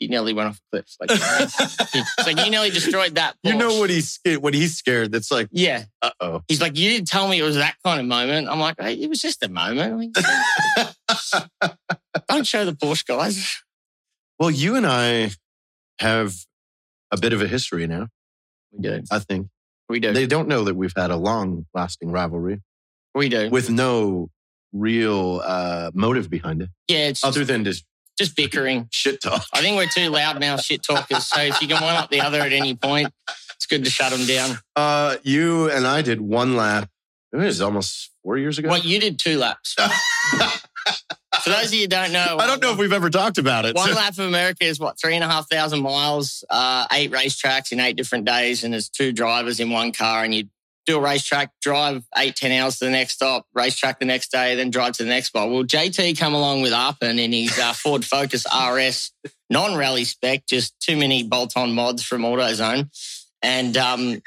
[0.00, 0.96] You nearly went off a cliff.
[0.98, 1.10] Like,
[1.94, 3.36] it's like you nearly destroyed that.
[3.44, 5.12] you know what he's scared, what he's scared.
[5.12, 6.42] That's like, Yeah, uh oh.
[6.48, 8.48] He's like, you didn't tell me it was that kind of moment.
[8.48, 9.92] I'm like, hey, it was just a moment.
[9.92, 10.12] I mean,
[12.28, 13.62] don't show the Porsche guys.
[14.42, 15.30] Well, you and I
[16.00, 16.34] have
[17.12, 18.08] a bit of a history now.
[18.72, 19.04] We do.
[19.08, 19.46] I think
[19.88, 20.12] We do.
[20.12, 22.60] they don't know that we've had a long-lasting rivalry
[23.14, 23.50] we do.
[23.50, 24.30] with no
[24.72, 27.84] real uh, motive behind it, yeah, it's other than just
[28.18, 28.88] just bickering.
[28.90, 29.44] shit talk.
[29.54, 31.24] I think we're too loud now, shit talkers.
[31.24, 33.12] So if you can one up the other at any point,
[33.54, 34.58] it's good to shut them down.
[34.74, 36.90] Uh, you and I did one lap.
[37.32, 38.70] It was almost four years ago.
[38.70, 39.76] What you did two laps.
[41.42, 43.64] For those of you who don't know, I don't know if we've ever talked about
[43.64, 43.74] it.
[43.74, 47.10] One so- lap of America is what three and a half thousand miles, uh, eight
[47.10, 50.44] racetracks in eight different days, and there's two drivers in one car, and you
[50.84, 54.54] do a racetrack, drive eight ten hours to the next stop, racetrack the next day,
[54.54, 55.50] then drive to the next spot.
[55.50, 59.12] Well, JT come along with Arpin in his uh, Ford Focus RS
[59.48, 62.90] non-rally spec, just too many bolt-on mods from AutoZone,
[63.42, 64.20] and um,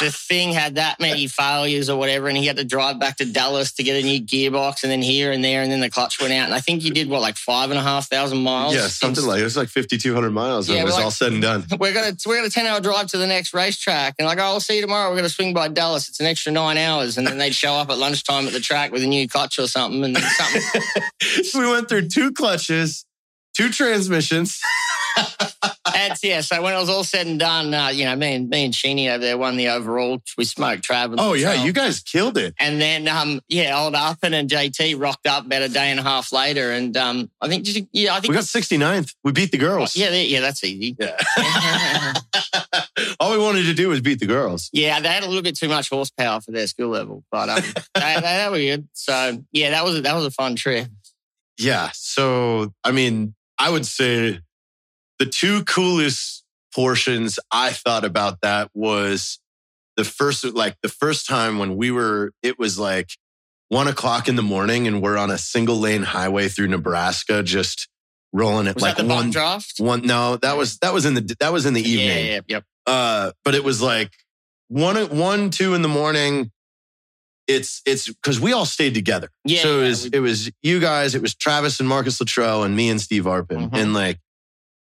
[0.00, 3.24] the thing had that many failures or whatever, and he had to drive back to
[3.24, 6.20] Dallas to get a new gearbox, and then here and there, and then the clutch
[6.20, 8.74] went out, and I think he did what like five and a half thousand miles.
[8.74, 10.68] yeah, something like it was like 5,200 miles.
[10.68, 11.64] when Yeah, it was we're all said and done.
[11.80, 14.60] we're gonna we're gonna ten hour drive to the next racetrack, and like, oh, I'll
[14.60, 15.10] see you tomorrow.
[15.10, 16.08] We're gonna swing by Dallas.
[16.08, 18.92] It's an extra nine hours, and then they'd show up at lunchtime at the track
[18.92, 20.82] with a new clutch or something, and then something.
[21.60, 23.04] we went through two clutches,
[23.56, 24.60] two transmissions.
[25.92, 26.40] That's yeah.
[26.42, 28.74] So when it was all said and done, uh, you know, me and me and
[28.74, 30.22] Sheeny over there won the overall.
[30.36, 31.14] We smoked Trav.
[31.18, 32.54] Oh yeah, you guys killed it.
[32.58, 36.02] And then, um, yeah, old Arpin and JT rocked up about a day and a
[36.02, 39.14] half later, and um, I think, you, yeah, I think, We got 69th.
[39.24, 39.96] We beat the girls.
[39.96, 40.96] yeah, yeah, that's easy.
[40.98, 41.16] Yeah.
[43.20, 44.70] All we wanted to do was beat the girls.
[44.72, 47.62] Yeah, they had a little bit too much horsepower for their skill level, but um,
[47.94, 48.88] they, they, they were good.
[48.92, 50.88] So yeah, that was a, that was a fun trip.
[51.58, 51.90] Yeah.
[51.92, 54.40] So, I mean, I would say
[55.18, 59.38] the two coolest portions I thought about that was
[59.96, 63.10] the first, like the first time when we were, it was like
[63.68, 67.88] one o'clock in the morning and we're on a single lane highway through Nebraska, just
[68.32, 69.74] rolling it Was like that the one, draft?
[69.78, 70.02] one.
[70.02, 72.06] No, that was that was in the that was in the evening.
[72.26, 72.64] Yeah, yeah, yep.
[72.86, 74.12] Uh, but it was like
[74.68, 76.50] one, one, two in the morning.
[77.46, 79.30] It's it's because we all stayed together.
[79.44, 82.20] Yeah, so it yeah, was we- it was you guys, it was Travis and Marcus
[82.20, 83.70] Luttrell and me and Steve Arpin.
[83.70, 83.74] Mhm.
[83.74, 84.18] And like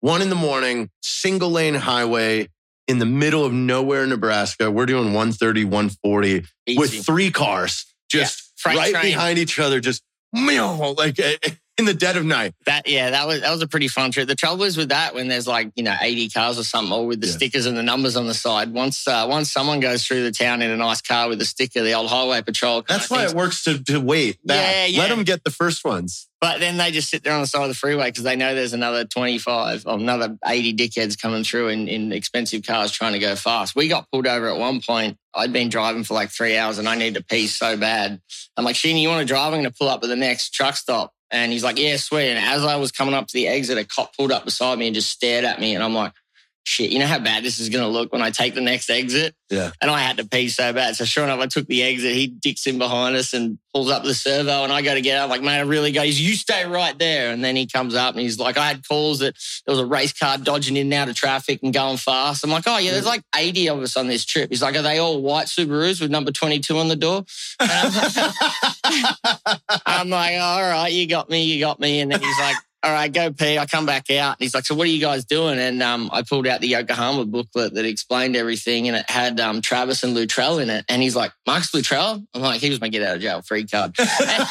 [0.02, 2.50] one in the morning, single lane highway
[2.88, 4.72] in the middle of nowhere, Nebraska.
[4.72, 6.80] We're doing 130, 140 Easy.
[6.80, 9.04] with three cars just freight right train.
[9.04, 11.38] behind each other, just meow, like eh,
[11.78, 12.54] in the dead of night.
[12.66, 14.28] That yeah, that was that was a pretty fun trip.
[14.28, 17.06] The trouble is with that when there's like you know eighty cars or something, all
[17.08, 17.34] with the Yeah.
[17.34, 18.74] stickers and the numbers on the side.
[18.74, 21.84] Once uh, once someone goes through the town in a nice car with a sticker,
[21.84, 22.84] the old highway patrol.
[22.88, 24.38] That's why thinks- it works to, to wait.
[24.46, 24.58] back.
[24.76, 25.00] Yeah, yeah.
[25.02, 26.28] Let them get the first ones.
[26.40, 28.54] But then they just sit there on the side of the freeway because they know
[28.54, 33.20] there's another 25 or another 80 dickheads coming through in, in expensive cars trying to
[33.20, 33.76] go fast.
[33.76, 35.18] We got pulled over at one point.
[35.34, 38.22] I'd been driving for like three hours and I need to pee so bad.
[38.56, 39.48] I'm like, Sheeny, you want to drive?
[39.52, 41.12] I'm going to pull up at the next truck stop.
[41.32, 42.30] And he's like, yeah, sweet.
[42.30, 44.88] And as I was coming up to the exit, a cop pulled up beside me
[44.88, 45.76] and just stared at me.
[45.76, 46.14] And I'm like,
[46.68, 48.90] shit, you know how bad this is going to look when I take the next
[48.90, 49.34] exit?
[49.50, 49.72] Yeah.
[49.82, 50.98] And I had to pee so bad.
[50.98, 52.14] So sure enough, I took the exit.
[52.14, 54.66] He dicks in behind us and pulls up the servo.
[54.66, 55.30] And I go to get out.
[55.30, 56.02] Like, man, I really go.
[56.02, 57.32] He's, you stay right there.
[57.32, 59.86] And then he comes up and he's like, I had calls that there was a
[59.86, 62.44] race car dodging in and out of traffic and going fast.
[62.44, 64.50] I'm like, oh, yeah, there's like 80 of us on this trip.
[64.50, 67.24] He's like, are they all white Subarus with number 22 on the door?
[67.62, 67.72] And
[68.84, 72.02] I'm, I'm like, all right, you got me, you got me.
[72.02, 73.58] And then he's like, all right, go pee.
[73.58, 75.58] I come back out and he's like, so what are you guys doing?
[75.58, 79.62] And um, I pulled out the Yokohama booklet that explained everything and it had um,
[79.62, 80.86] Travis and Luttrell in it.
[80.88, 82.24] And he's like, Marcus Luttrell?
[82.36, 83.96] I'm like, he was my get out of jail free card.
[84.00, 84.48] and,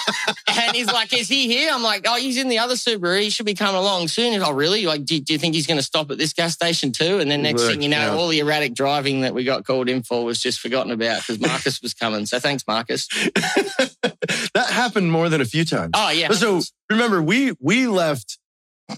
[0.49, 1.71] and he's like, is he here?
[1.73, 3.23] I'm like, oh, he's in the other Subaru.
[3.23, 4.33] He should be coming along soon.
[4.33, 4.87] He's like, oh, really?
[4.87, 7.21] Like, do, do you think he's going to stop at this gas station too?
[7.21, 8.17] And then next Look, thing you know, yeah.
[8.17, 11.41] all the erratic driving that we got called in for was just forgotten about because
[11.41, 12.27] Marcus was coming.
[12.27, 13.07] So thanks, Marcus.
[13.35, 15.93] that happened more than a few times.
[15.95, 16.33] Oh, yeah.
[16.33, 18.39] So remember, we we left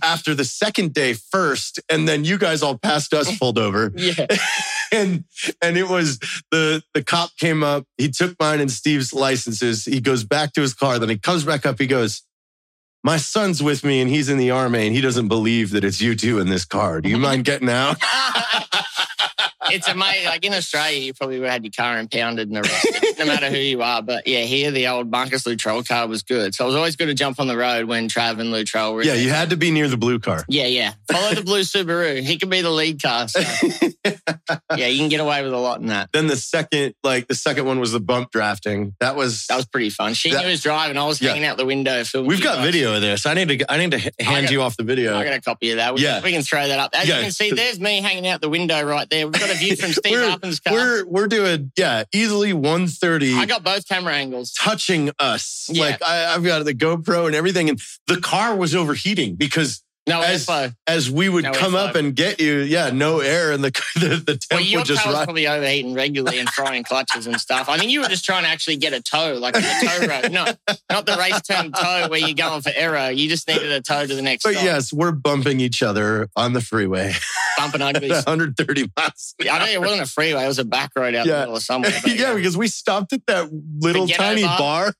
[0.03, 4.27] after the second day first, and then you guys all passed us, pulled over, yeah.
[4.92, 5.24] and
[5.62, 6.18] and it was
[6.51, 7.85] the the cop came up.
[7.96, 9.85] He took mine and Steve's licenses.
[9.85, 10.98] He goes back to his car.
[10.98, 11.79] Then he comes back up.
[11.79, 12.22] He goes.
[13.05, 16.01] My son's with me and he's in the army and he doesn't believe that it's
[16.01, 17.01] you two in this car.
[17.01, 17.96] Do you mind getting out?
[19.72, 20.26] It's amazing.
[20.26, 23.48] Like in Australia, you probably would have had your car impounded and arrested, no matter
[23.50, 24.02] who you are.
[24.02, 26.54] But yeah, here the old Marcus Luttrell car was good.
[26.54, 29.02] So it was always good to jump on the road when Trav and Luttrell were.
[29.02, 29.22] Yeah, there.
[29.22, 30.44] you had to be near the blue car.
[30.48, 30.92] Yeah, yeah.
[31.11, 32.22] Follow the blue Subaru.
[32.22, 33.28] He could be the lead car.
[33.28, 33.40] So
[34.76, 36.11] yeah, you can get away with a lot in that.
[36.12, 38.94] Then the second, like the second one was the bump drafting.
[39.00, 40.14] That was That was pretty fun.
[40.14, 40.96] She That- knew was driving.
[40.96, 41.31] I was Yeah.
[41.31, 42.28] hanging out the window filming.
[42.28, 42.64] We've got guys.
[42.64, 43.26] video of this.
[43.26, 43.72] I need to.
[43.72, 45.16] I need to hand got- you off the video.
[45.16, 45.94] I got a copy of that.
[45.94, 46.22] We, Yeah.
[46.22, 46.90] we can throw that up.
[46.94, 47.16] As Yeah.
[47.18, 49.26] you can see, there's me hanging out the window right there.
[49.26, 50.29] We've got a view from Steve We're-
[50.64, 50.73] car.
[50.73, 54.53] We're we're doing yeah easily 130 I got both camera angles.
[54.53, 55.68] touching us.
[55.73, 55.85] Yeah.
[55.85, 60.23] Like I, I've got the GoPro and everything, and the car was overheating because No
[60.23, 60.49] As-
[60.87, 64.01] as we would No come up and get you, yeah, no air, and the the,
[64.25, 67.68] the Well, temp your would just probably overheating regularly and frying clutches and stuff.
[67.68, 70.33] I think you were just trying to actually get a tow, like a tow road,
[70.33, 70.59] not
[70.90, 73.11] not the race term tow where you're going for error.
[73.11, 74.64] You just needed a tow to the next But stop.
[74.64, 77.12] yes, we're bumping each other on the freeway
[77.59, 78.11] bumping uglies.
[78.11, 79.35] 130 miles.
[79.40, 81.35] an I know it wasn't a freeway; it was a back road out Yeah.
[81.35, 81.92] the middle of somewhere.
[82.03, 84.92] but yeah, because we stopped at that little tiny bar.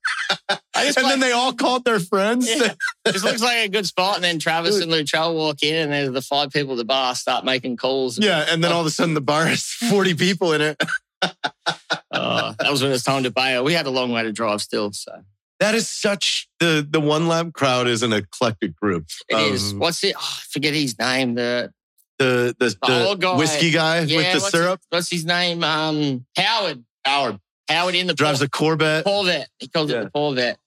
[0.49, 2.49] bar, I just and then they all called their friends.
[2.49, 2.75] Yeah.
[3.05, 4.17] this looks like a good spot.
[4.17, 7.15] And then Travis and Luttrell walk in, and there's the five people at the bar
[7.15, 8.19] start making calls.
[8.19, 10.83] Yeah, and then all of a sudden the bar has 40 people in it.
[11.23, 11.33] Uh,
[12.59, 13.65] that was when it was time to bail.
[13.65, 15.13] We had a long way to drive still, so
[15.61, 19.07] That is such the the one lap crowd is an eclectic group.
[19.29, 19.73] it is.
[19.73, 20.15] Um, What's it?
[20.17, 21.35] Oh, I forget his name.
[21.35, 21.73] The
[22.19, 23.37] The the, The old the guy.
[23.37, 25.63] whiskey guy yeah, with the what's syrup His, what's his name?
[25.65, 26.85] Um, Howard.
[27.05, 29.05] Howard Howard in the drives a Corvette.
[29.05, 29.49] Corvette.
[29.59, 30.01] He calls Yeah.
[30.01, 30.59] it the Corvette.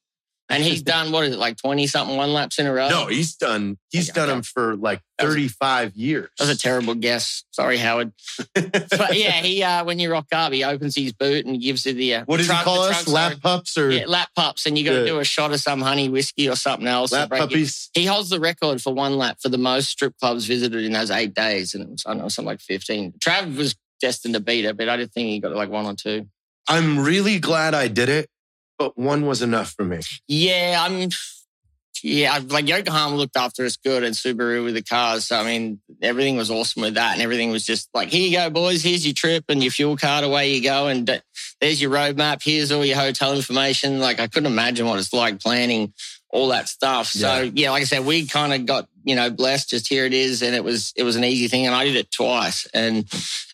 [0.51, 2.89] And he's done what is it like twenty something one laps in a row?
[2.89, 3.77] No, he's done.
[3.89, 4.35] He's Okay, done okay.
[4.35, 6.29] them for like 35 years.
[6.39, 7.43] That was a terrible guess.
[7.51, 8.13] Sorry, Howard.
[8.53, 11.93] But yeah, he uh, when you rock up, he opens his boot and gives you
[11.93, 13.07] the uh, what does trunk- he call us?
[13.07, 15.81] Lap pups or Yeah, lap pups, and you got to do a shot of some
[15.81, 17.11] honey whiskey or something else.
[17.11, 17.37] lap it.
[17.39, 17.89] puppies?
[17.93, 21.11] He holds the record for one lap for the most strip clubs visited in those
[21.11, 23.13] eight days, and it was I don't know something like fifteen.
[23.19, 25.93] Trav was destined to beat it, but I didn't think he got like one or
[25.95, 26.27] two.
[26.67, 28.29] I'm really glad I did it,
[28.81, 29.99] but one was enough for me.
[30.27, 31.09] Yeah, I'm.
[32.03, 35.25] Yeah, like Yokohama looked after us good and Subaru with the cars.
[35.25, 37.13] So, I mean, everything was awesome with that.
[37.13, 38.81] And everything was just like, here you go, boys.
[38.81, 40.23] Here's your trip and your fuel card.
[40.23, 40.87] Away you go.
[40.87, 41.21] And
[41.59, 42.41] there's your roadmap.
[42.43, 43.99] Here's all your hotel information.
[43.99, 45.93] Like, I couldn't imagine what it's like planning
[46.33, 47.07] all that stuff.
[47.07, 47.51] So Yeah.
[47.53, 49.69] yeah, like I said, we kind of got you know blessed.
[49.69, 51.95] Just here it is, and it was it was an easy thing, and I did
[51.95, 52.67] it twice.
[52.73, 53.05] And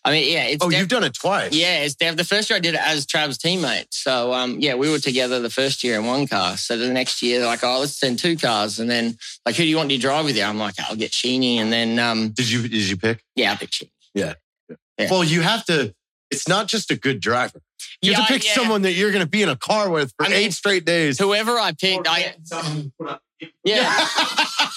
[0.04, 1.52] I mean, yeah, it's Oh, def- you've done it twice.
[1.52, 3.86] yeah, it's def- the first year I did it as Trav's teammate.
[3.90, 6.56] So um, yeah, we were together the first year in one car.
[6.56, 9.68] So the next year, like, oh, let's send two cars, and then like, who do
[9.68, 10.44] you want to drive with you?
[10.44, 13.24] I'm like, I'll get Sheeny, and then um, Did you did you pick?
[13.34, 13.90] yeah, I'll pick Sheeny.
[14.14, 14.34] Yeah.
[15.10, 15.94] Well, you have to.
[16.30, 17.60] It's not just a good driver.
[18.02, 18.52] You have to pick yeah.
[18.52, 20.84] someone that you're going to be in a car with for I mean, eight straight
[20.84, 21.18] days.
[21.18, 22.34] Whoever I picked, I
[23.64, 23.84] yeah.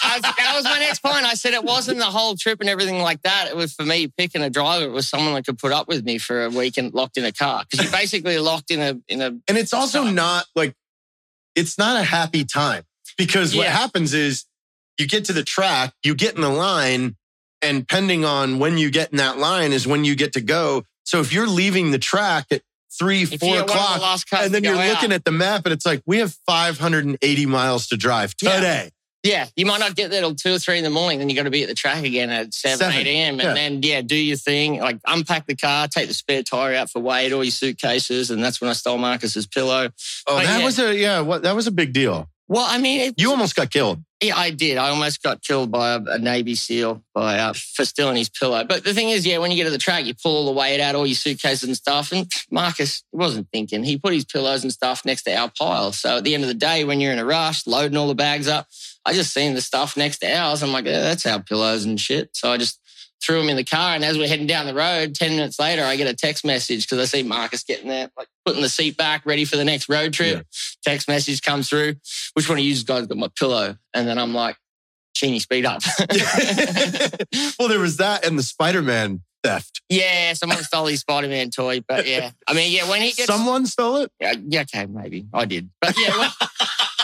[0.03, 1.25] I, that was my next point.
[1.25, 3.47] I said it wasn't the whole trip and everything like that.
[3.49, 4.85] It was for me picking a driver.
[4.85, 7.25] It was someone that could put up with me for a week and locked in
[7.25, 10.13] a car because you're basically locked in a in a And it's also Stop.
[10.13, 10.75] not like
[11.55, 12.83] it's not a happy time
[13.17, 14.45] because what happens is
[14.97, 17.15] you get to the track, you get in the line,
[17.61, 20.83] and pending on when you get in that line is when you get to go.
[21.12, 22.62] So if you're leaving the track at
[22.97, 25.15] three, if four you're one of the o'clock, last and then you're oh, looking out.
[25.15, 28.91] at the map and it's like, we have 580 miles to drive today.
[29.21, 31.19] Yeah, you might not get there till two or three in the morning.
[31.19, 33.41] Then you got to be at the track again at seven, Seven, eight a.m.
[33.41, 33.54] And yeah.
[33.54, 34.80] then yeah, do your thing.
[34.80, 38.41] Like unpack the car, take the spare tire out for weight, all your suitcases, and
[38.41, 39.89] that's when I stole Marcus's pillow.
[40.28, 40.65] Oh, But that yeah.
[40.65, 42.30] was a, yeah, what, that was a big deal.
[42.47, 44.02] Well, I mean, it, You almost got killed.
[44.21, 44.77] Yeah, I did.
[44.77, 48.63] I almost got killed by a, a Navy SEAL by uh, for stealing his pillow.
[48.63, 50.51] But the thing is, yeah, when you get to the track, you pull all the
[50.51, 52.12] weight out, all your suitcases and stuff.
[52.12, 53.84] And Marcus wasn't thinking.
[53.84, 55.91] He put his pillows and stuff next to our pile.
[55.91, 58.13] So at the end of the day, when you're in a rush, loading all the
[58.13, 58.67] bags up,
[59.05, 60.62] I just seen the stuff next to ours.
[60.62, 62.29] I'm like, yeah, that's our pillows and shit.
[62.34, 62.79] So I just
[63.23, 63.95] threw him in the car.
[63.95, 66.88] And as we're heading down the road, 10 minutes later, I get a text message
[66.88, 69.89] because I see Marcus getting there, like putting the seat back, ready for the next
[69.89, 70.45] road trip.
[70.84, 71.95] Text message comes through.
[72.34, 73.75] Which one of you guys got my pillow?
[73.93, 74.57] And then I'm like,
[75.15, 75.81] Sheeny, speed up.
[77.60, 79.81] well, there was that and the Spider Man theft.
[79.89, 81.81] yeah, someone stole his Spider Man toy.
[81.88, 83.25] But yeah, I mean, yeah, when he gets.
[83.27, 84.12] Someone stole it.
[84.19, 85.27] Yeah, yeah, okay, maybe.
[85.34, 85.69] I did.
[85.79, 86.29] But yeah, when,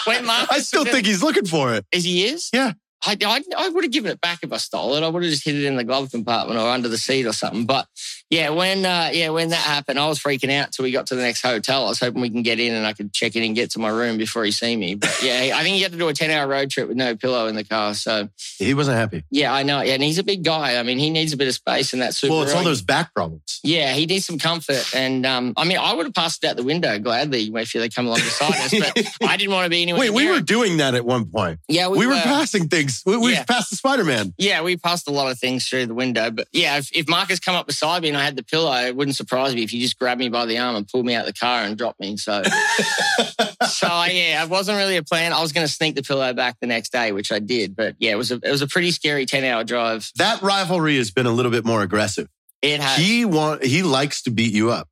[0.06, 0.48] when Marcus.
[0.50, 1.86] I still think he's looking for it.
[1.92, 2.50] Is he is?
[2.54, 2.74] Yeah.
[3.08, 5.04] I, I, I would have given it back if I stole it.
[5.04, 7.34] I would have just hid it in the glove compartment or under the seat or
[7.34, 7.66] something.
[7.66, 7.88] But
[8.30, 11.16] yeah, when uh, yeah when that happened, I was freaking out till we got to
[11.16, 11.86] the next hotel.
[11.86, 13.80] I was hoping we can get in and I could check in and get to
[13.80, 14.96] my room before he see me.
[14.96, 17.16] But yeah, I think he had to do a ten hour road trip with no
[17.16, 17.94] pillow in the car.
[17.94, 19.24] So He wasn't happy.
[19.32, 19.82] yeah, I know.
[19.82, 20.78] Yeah, and he's a big guy.
[20.78, 22.34] I mean, he needs a bit of space in that super.
[22.34, 23.60] Well, it's all those back problems.
[23.64, 24.94] Yeah, he needs some comfort.
[24.94, 27.90] And um, I mean, I would have passed it out the window gladly if they
[27.90, 30.02] come along beside us, but I didn't want to be anywhere.
[30.02, 31.60] Wait, we were doing that at one point.
[31.68, 32.97] Yeah, We, were passing things.
[33.06, 33.44] We, we Yeah.
[33.46, 34.34] passed the Spider Man.
[34.38, 36.32] Yeah, we passed a lot of things through the window.
[36.32, 38.96] But yeah, if, if Marcus come up beside me and I had the pillow, it
[38.96, 41.28] wouldn't surprise me if you just grabbed me by the arm and pulled me out
[41.28, 42.18] of the car and dropped me.
[42.18, 42.42] So,
[43.68, 45.34] so yeah, it wasn't really a plan.
[45.34, 47.76] I was going to sneak the pillow back the next day, which I did.
[47.76, 50.10] But yeah, it was a it was a pretty scary ten hour drive.
[50.16, 52.28] That rivalry has been a little bit more aggressive.
[52.62, 54.88] It had He want he likes to beat you up.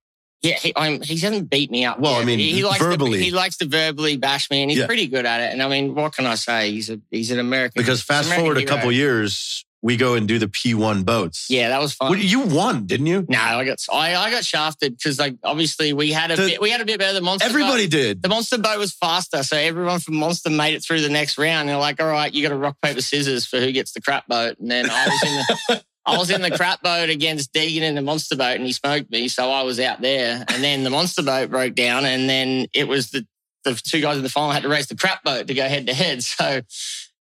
[0.45, 0.55] Yeah.
[0.60, 1.99] He, I'm, he hasn't beat me up.
[1.99, 3.17] Well, I mean, he, he likes verbally.
[3.19, 4.86] To, he likes to verbally bash me, and he's Yeah.
[4.88, 5.51] pretty good at it.
[5.53, 6.71] And I mean, what can I say?
[6.71, 7.81] He's a he's an American.
[7.81, 11.47] Because fast American forward a couple years, we go and do the P1 boats.
[11.49, 12.17] Yeah, that was fun.
[12.19, 13.23] You won, didn't you?
[13.29, 16.62] no, I got I, I got shafted because like obviously we had a The- bit
[16.62, 17.47] we had a bit better than Monster.
[17.47, 17.91] Everybody Boat.
[17.91, 18.21] did.
[18.23, 21.69] The Monster boat was faster, so everyone from Monster made it through the next round.
[21.69, 24.27] They're like, "All right, you got to rock paper scissors for who gets the crap
[24.27, 25.36] boat." And then I was in
[25.75, 28.71] the I was in the crap boat against Deegan in the Monster boat, and he
[28.73, 30.45] smoked me, so I was out there.
[30.49, 33.25] And then the Monster boat broke down, and then it was the
[33.63, 35.87] the two guys in the final had to race the crap boat to go head
[35.87, 36.23] to head.
[36.23, 36.61] So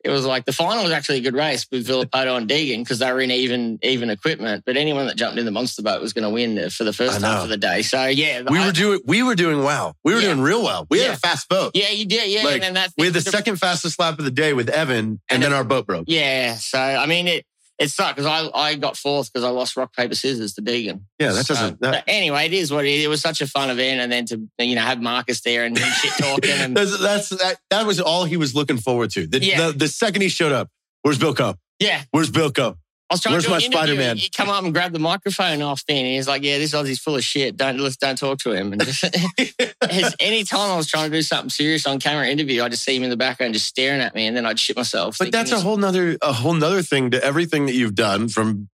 [0.05, 2.99] it was like the final was actually a good race with Villopoto and Deegan because
[2.99, 4.63] they were in even even equipment.
[4.67, 7.23] But anyone that jumped in the Monster boat was going to win for the first
[7.23, 7.81] half of the day.
[7.81, 9.97] So yeah, We I- were doing we were doing well.
[10.05, 10.27] We were Yeah.
[10.35, 10.87] doing real well.
[10.91, 11.71] We had a fast boat.
[11.75, 12.31] Yeah, you did.
[12.31, 14.69] Yeah, Like, and then that We had the second fastest lap of the day with
[14.69, 16.05] Evan, and, And then it- our boat broke.
[16.07, 17.47] Yeah, so I mean it.
[17.79, 21.01] It sucked because I, I got fourth because I lost rock paper scissors to Deegan.
[21.19, 21.81] Yeah, that So- doesn't.
[21.81, 23.05] That, anyway, it is what it is.
[23.05, 25.77] It was such a fun event, and then to you know have Marcus there and
[25.77, 29.27] shit talking and that's, that's that, that was all he was looking forward to.
[29.27, 29.67] The, Yeah.
[29.67, 30.69] the, the second he showed up,
[31.03, 31.57] where's Bilko?
[31.81, 32.03] yeah.
[32.13, 32.77] Where's Bilko?
[33.15, 34.17] Was trying Where's to do my an Spider-Man?
[34.17, 36.99] He come up and grab the microphone off me, and he's like, "Yeah, this Aussie's
[36.99, 37.57] full of shit.
[37.57, 39.05] Don't let's don't talk to him." And just,
[40.21, 42.97] any time I was trying to do something serious on camera interview, I'd just see
[42.97, 45.19] him in the background just staring at me, and then I'd shit myself.
[45.19, 48.69] But that's a whole nother a whole nother thing to everything that you've done from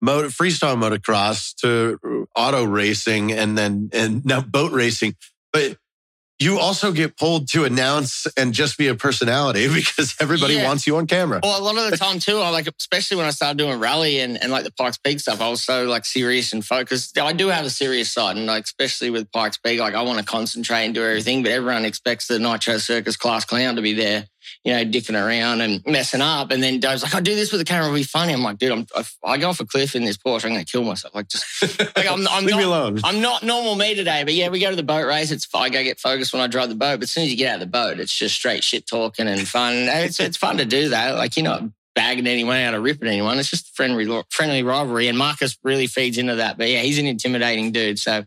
[0.00, 5.14] motor, freestyle motocross to auto racing and then and now boat racing.
[5.52, 5.78] But
[6.44, 10.64] you also get pulled to announce and just be a personality because everybody Yeah.
[10.64, 11.40] wants you on camera.
[11.42, 14.20] Well, a lot of the time too, I like, especially when I started doing rally
[14.20, 17.18] and, and like the Pikes Peak stuff, I was so like serious and focused.
[17.18, 20.18] I do have a serious side, and like especially with Pikes Peak, like I want
[20.18, 23.94] to concentrate and do everything, but everyone expects the Nitro Circus class clown to be
[23.94, 24.28] there
[24.64, 26.50] you know, dicking around and messing up.
[26.50, 28.32] And then Dove's like, I'll do this with the camera, it'll be funny.
[28.32, 28.86] I'm like, dude, I'm,
[29.22, 31.14] I go off a cliff in this Porsche, I'm going to kill myself.
[31.14, 31.44] Like, just,
[31.94, 33.00] like, I'm, I'm Leave not, me alone.
[33.04, 35.30] I'm not normal me today, but yeah, we go to the boat race.
[35.30, 36.96] It's I go get focused when I drive the boat.
[36.96, 39.28] But as soon as you get out of the boat, it's just straight shit talking
[39.28, 39.74] and fun.
[39.74, 41.14] It's it's fun to do that.
[41.14, 41.62] Like you're not
[41.94, 43.38] bagging anyone out or ripping anyone.
[43.38, 45.08] It's just friendly friendly rivalry.
[45.08, 46.58] And Marcus really feeds into that.
[46.58, 47.98] But yeah, he's an intimidating dude.
[47.98, 48.24] So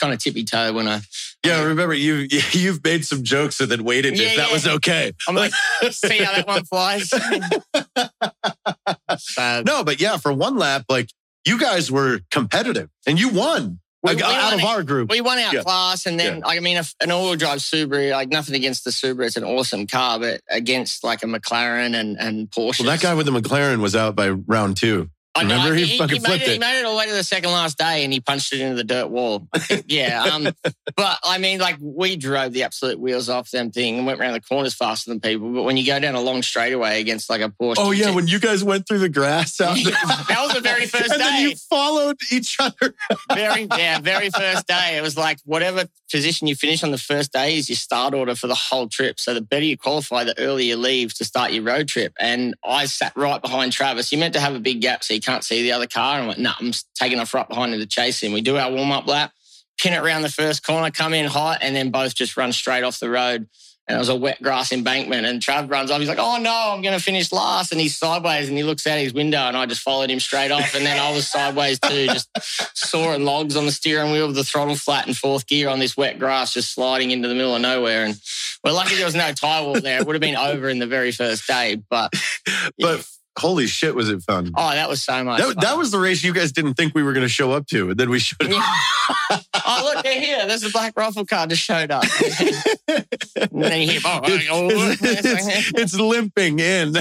[0.00, 1.00] kind of tippy toe when I
[1.44, 4.52] Yeah, um, remember you you've made some jokes and then waited Yeah, if that yeah.
[4.52, 5.12] was okay.
[5.28, 5.52] I'm like,
[5.90, 7.08] see how that one flies.
[9.18, 11.10] so, No, but yeah, for one lap, like
[11.44, 13.80] you guys were competitive and you won.
[14.02, 15.10] We- Like, we out won of our group.
[15.10, 15.62] We won our Yeah.
[15.62, 19.36] class, and then I mean, an all-wheel drive Subaru, like nothing against the Subaru, it's
[19.36, 22.80] an awesome car, but against like a McLaren and and Porsche.
[22.80, 25.10] Well, that guy with the McLaren was out by round two.
[25.36, 25.74] I remember?
[25.74, 26.52] He fucking made flipped it, it.
[26.54, 28.60] He made it all the way to the second last day, and he punched it
[28.60, 29.48] into the dirt wall.
[29.88, 30.48] Yeah, um,
[30.96, 34.32] but I mean, like we drove the absolute wheels off them thing and went around
[34.32, 35.52] the corners faster than people.
[35.52, 38.26] But when you go down a long straightaway against like a Porsche, Oh yeah, when
[38.26, 39.92] you guys went through the grass out there.
[39.92, 41.42] that was the very first and day.
[41.42, 42.94] you followed each other.
[43.32, 44.96] very yeah, very first day.
[44.96, 48.34] It was like whatever position you finish on the first day is your start order
[48.34, 49.18] for the whole trip.
[49.20, 52.12] So the better you qualify, the earlier you leave to start your road trip.
[52.18, 54.10] And I sat right behind Travis.
[54.12, 56.16] You meant to have a big gap so can't see the other car.
[56.16, 58.32] And I went, no, I'm taking off right behind him to chase him.
[58.32, 59.32] We do our warm up lap,
[59.78, 62.84] pin it around the first corner, come in hot, and then both just run straight
[62.84, 63.48] off the road.
[63.88, 65.26] And it was a wet grass embankment.
[65.26, 66.00] And Trav runs off.
[66.00, 67.70] He's like, oh no, I'm going to finish last.
[67.70, 69.38] And he's sideways and he looks out his window.
[69.38, 70.74] And I just followed him straight off.
[70.74, 72.28] And then I was sideways too, just
[72.76, 75.96] sawing logs on the steering wheel with the throttle flat in fourth gear on this
[75.96, 78.04] wet grass, just sliding into the middle of nowhere.
[78.04, 78.20] And
[78.64, 80.00] we're lucky there was no tire wall there.
[80.00, 81.80] It would have been over in the very first day.
[81.88, 82.12] But,
[82.78, 83.08] But
[83.38, 84.50] holy shit, was it fun.
[84.54, 85.56] oh, that was so much That, fun.
[85.60, 87.90] that was the race you guys didn't think we were going to show up to,
[87.90, 88.62] and then we showed up.
[89.66, 90.46] oh, look, they're here.
[90.46, 92.04] There's a black rifle car just showed up.
[92.88, 93.04] and
[93.52, 94.20] then you hear, oh,
[95.00, 96.94] it's, it's limping in.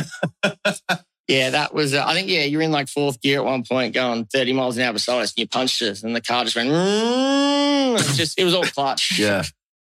[1.28, 1.94] Yeah, that was.
[1.94, 4.78] Uh, I think yeah, you're in like fourth gear at one point, going 30 miles
[4.78, 6.70] an hour beside us, and you punched us, and the car just went.
[6.70, 9.18] "Mm." It was just it was all clutch.
[9.18, 9.42] Yeah,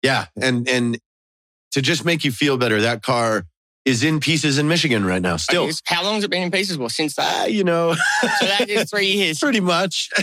[0.01, 0.97] yeah, and and
[1.71, 3.45] to just make you feel better, that car
[3.85, 5.37] is in pieces in Michigan right now.
[5.37, 6.77] Still, Okay, How long has it been in pieces?
[6.77, 7.41] Well, since that.
[7.41, 9.39] Ah, you know, So that is three years.
[9.41, 10.09] pretty much.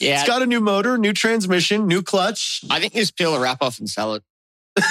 [0.00, 2.64] Yeah, It's got a new motor, new transmission, new clutch.
[2.70, 4.22] I think just peel the wrap off and sell it.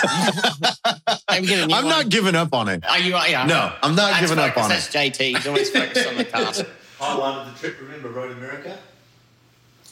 [1.30, 2.86] Maybe get a new I'm not giving up on it.
[2.88, 3.12] Are you?
[3.16, 3.46] Yeah.
[3.46, 4.64] No, I'm not That's giving up focus.
[4.64, 4.74] on it.
[4.76, 5.36] That's JT.
[5.36, 6.66] He's always focused on the task.
[7.00, 8.78] Highlight of the trip, remember Road America?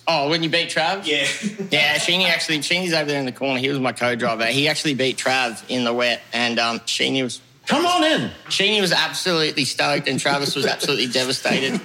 [0.07, 1.05] Oh, when you beat Trav?
[1.05, 1.27] Yeah.
[1.69, 3.59] Yeah, Sheeny actually, Sheeny's over there in the corner.
[3.59, 4.45] He was my co-driver.
[4.47, 7.39] He actually beat Trav in the wet, and um, Sheeny was
[7.71, 8.29] Come on in.
[8.49, 11.79] Sheeny was absolutely stoked, and Travis was absolutely devastated.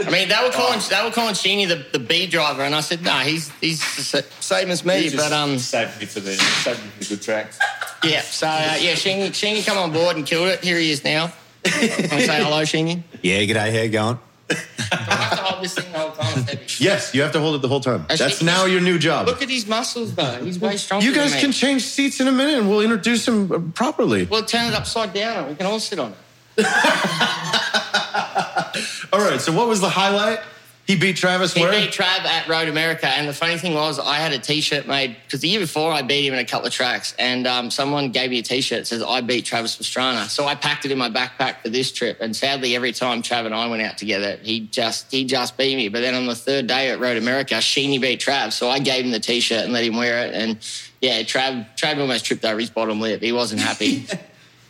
[0.00, 2.80] I mean, they were calling they were calling Sheeny the, the B driver, and I
[2.80, 3.80] said, "No, he's he's
[4.12, 7.04] the same as me." You just But um, saved me for the saved me for
[7.04, 7.58] the good tracks.
[8.04, 8.20] yeah.
[8.20, 10.62] So uh, yeah, Sheeny Sheeny come on board and killed it.
[10.62, 11.22] Here he is now.
[11.22, 11.32] Want
[11.64, 13.02] to say hello, Sheeny?
[13.22, 14.18] Yeah, g'day, how you going?
[14.50, 16.38] I have to hold this thing the whole time.
[16.38, 16.84] it's heavy.
[16.84, 18.06] Yes, you have to hold it the whole time.
[18.08, 19.26] That's now your new job.
[19.26, 20.42] Look at his muscles, though.
[20.44, 21.04] He's way stronger.
[21.04, 21.42] You guys than me.
[21.42, 24.24] can change seats in a minute, and we'll introduce him uh, properly.
[24.24, 26.18] We'll turn it upside down, and we can all sit on it.
[29.12, 29.40] All right.
[29.40, 30.40] So, what was the highlight?
[30.88, 31.86] He beat Travis where He where?
[31.86, 35.16] beat Trav at Road America, and the funny thing was, I had a T-shirt made
[35.22, 38.10] because the year before I beat him in a couple of tracks, and um, someone
[38.10, 40.28] gave me a T-shirt that says I beat Travis Pastrana.
[40.28, 43.44] So I packed it in my backpack for this trip, and sadly, every time Trav
[43.44, 45.90] and I went out together, he just he just beat me.
[45.90, 49.04] But then on the third day at Road America, Sheeny beat Trav, so I gave
[49.04, 50.56] him the T-shirt and let him wear it, and
[51.02, 53.20] yeah, Trav Trav almost tripped over his bottom lip.
[53.20, 54.06] He wasn't happy.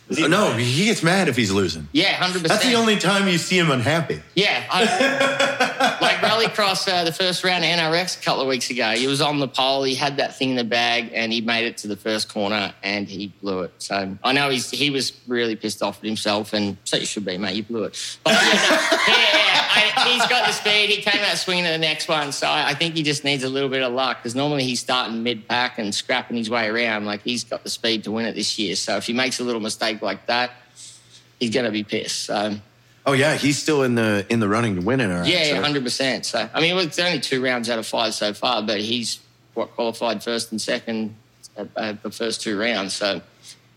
[0.09, 1.87] Uh, no, he gets mad if he's losing.
[1.91, 2.47] yeah, hundred percent.
[2.61, 4.21] That's the only time you see him unhappy.
[4.35, 8.91] Yeah, I, like Rallycross, uh, the first round of NRX a couple of weeks ago.
[8.91, 9.83] He was on the pole.
[9.83, 12.73] He had that thing in the bag, and he made it to the first corner,
[12.81, 13.73] and he blew it.
[13.77, 17.25] So I know he's he was really pissed off at himself, and so you should
[17.25, 17.55] be, mate.
[17.55, 18.17] You blew it.
[18.23, 20.89] But yeah, no, yeah, yeah, I, he's got the speed.
[20.89, 23.43] He came out swinging at the next one, so I, I think he just needs
[23.43, 26.67] a little bit of luck because normally he's starting mid pack and scrapping his way
[26.67, 27.05] around.
[27.05, 28.75] Like he's got the speed to win it this year.
[28.75, 30.51] So if he makes a little mistake like that,
[31.39, 32.25] he's going to be pissed.
[32.25, 32.55] So.
[33.05, 35.07] Oh yeah, he's still in the in the running to win it.
[35.07, 36.25] Right, Yeah, so- hundred percent.
[36.25, 39.19] So I mean, it's only two rounds out of five so far, but he's
[39.53, 41.15] what qualified first and second
[41.57, 42.93] at, at the first two rounds.
[42.93, 43.21] So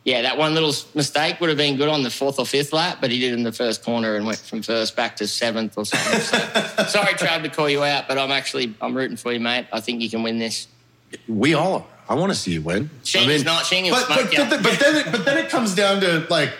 [0.05, 2.99] yeah, that one little mistake would have been good on the fourth or fifth lap,
[3.01, 5.87] but he did in the first corner and went from first back to seventh or
[5.87, 6.19] something.
[6.21, 6.39] So,
[6.89, 9.67] sorry, Trav, to call you out, but I'm actually I'm rooting for you, mate.
[9.73, 10.67] I think you can win this.
[11.29, 11.87] We all are.
[12.13, 12.91] I want to see you win.
[13.05, 13.65] Sheeny's not.
[13.65, 16.03] Sheeny will but, smoke but, but, then- but then it, but then it comes down
[16.03, 16.53] to like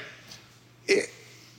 [0.87, 1.11] it,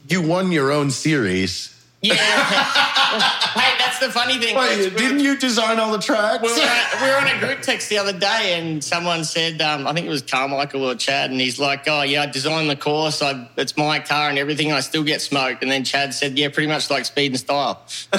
[0.10, 1.70] you won your own series.
[2.02, 2.16] Yeah.
[2.16, 3.73] hey,
[4.06, 4.56] the funny thing.
[4.56, 6.42] Wait, We didn't you design all the tracks?
[6.42, 9.62] we were, on, we were on a group text the other day, and someone said,
[9.62, 12.70] um, I think it was Carmichael or Chad, and he's like, "Oh yeah, I designed
[12.70, 13.22] the course.
[13.22, 14.72] I, it's my car and everything.
[14.72, 17.82] I still get smoked." And then Chad said, "Yeah, pretty much like speed and style."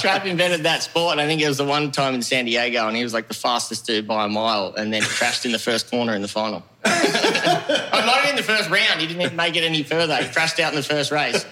[0.00, 1.12] Trav invented that sport.
[1.12, 3.28] and I think it was the one time in San Diego, and he was like
[3.28, 6.28] the fastest dude by a mile, and then crashed in the first corner in the
[6.28, 6.62] final.
[6.84, 9.00] I might have been in the first round.
[9.00, 10.16] He didn't even make it any further.
[10.16, 11.44] He crashed out in the first race.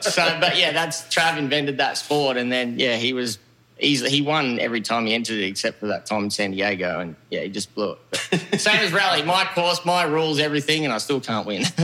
[0.00, 3.38] So, but yeah, that's Trav invented that sport, and then yeah, he was
[3.78, 7.00] easily he won every time he entered it, except for that time in San Diego,
[7.00, 7.98] and yeah, he just blew it.
[8.10, 11.64] But same as rally, my course, my rules, everything, and I still can't win.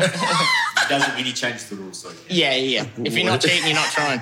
[0.82, 2.00] He doesn't win, he changes the rules.
[2.00, 2.86] So yeah, yeah.
[2.98, 4.20] If you're not cheating, you're not trying.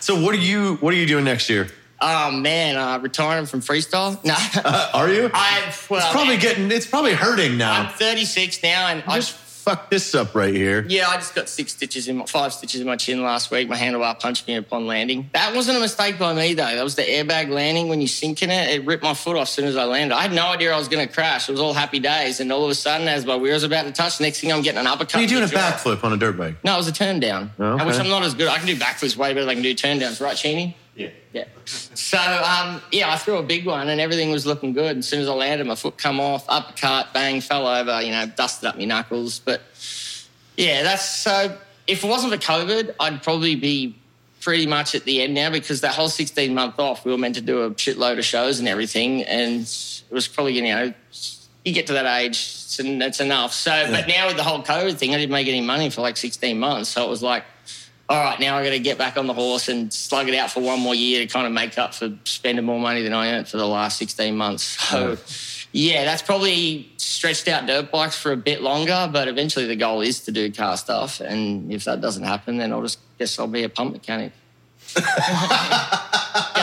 [0.00, 1.68] So what are you what are you doing next year?
[2.00, 4.18] Oh man, uh, retiring from freestyle?
[4.24, 4.34] No,
[4.64, 5.30] Uh, are you?
[5.32, 7.82] I've well, it's probably getting it's probably hurting now.
[7.84, 10.84] I'm 36 now, and I Just fuck this up right here.
[10.88, 13.68] Yeah, I just got six stitches in my five stitches in my chin last week.
[13.68, 15.28] My handlebar punched me upon landing.
[15.32, 16.72] That wasn't a mistake by me though.
[16.76, 18.68] That was the airbag landing when you sink in it.
[18.70, 20.14] It ripped my foot off as soon as I landed.
[20.14, 21.48] I had no idea I was going to crash.
[21.48, 23.92] It was all happy days, and all of a sudden, as my wheels about to
[23.92, 25.16] touch, next thing I'm getting an uppercut.
[25.16, 25.70] Are you doing a to the jaw.
[25.72, 26.62] backflip on a dirt bike?
[26.62, 27.86] No, it was a turn down, Oh, okay.
[27.86, 28.46] which I'm not as good.
[28.48, 30.74] I can do backflips way better than I can do turn downs, right, Sheeny?
[30.96, 31.10] Yeah.
[31.32, 31.44] Yeah.
[31.66, 34.98] So um, yeah, I threw a big one and everything was looking good.
[34.98, 38.00] As soon as I landed, my foot come off, uppercut, bang, fell over.
[38.00, 39.38] You know, dusted up my knuckles.
[39.38, 39.60] But
[40.56, 41.56] yeah, that's so.
[41.86, 43.94] If it wasn't for COVID, I'd probably be
[44.40, 47.34] pretty much at the end now because that whole 16 month off, we were meant
[47.34, 50.94] to do a shitload of shows and everything, and it was probably you know.
[51.64, 53.52] You get to that age, it's, it's enough.
[53.52, 56.16] So, but now with the whole COVID thing, I didn't make any money for like
[56.16, 56.90] 16 months.
[56.90, 57.42] So it was like,
[58.08, 60.50] all right, now I got to get back on the horse and slug it out
[60.50, 63.32] for one more year to kind of make up for spending more money than I
[63.32, 64.76] earned for the last 16 months.
[64.86, 65.18] So,
[65.72, 70.00] yeah, that's probably stretched out dirt bikes for a bit longer, but eventually the goal
[70.00, 71.20] is to do car stuff.
[71.20, 74.32] And if that doesn't happen, then I'll just guess I'll be a pump mechanic.
[74.94, 75.02] Go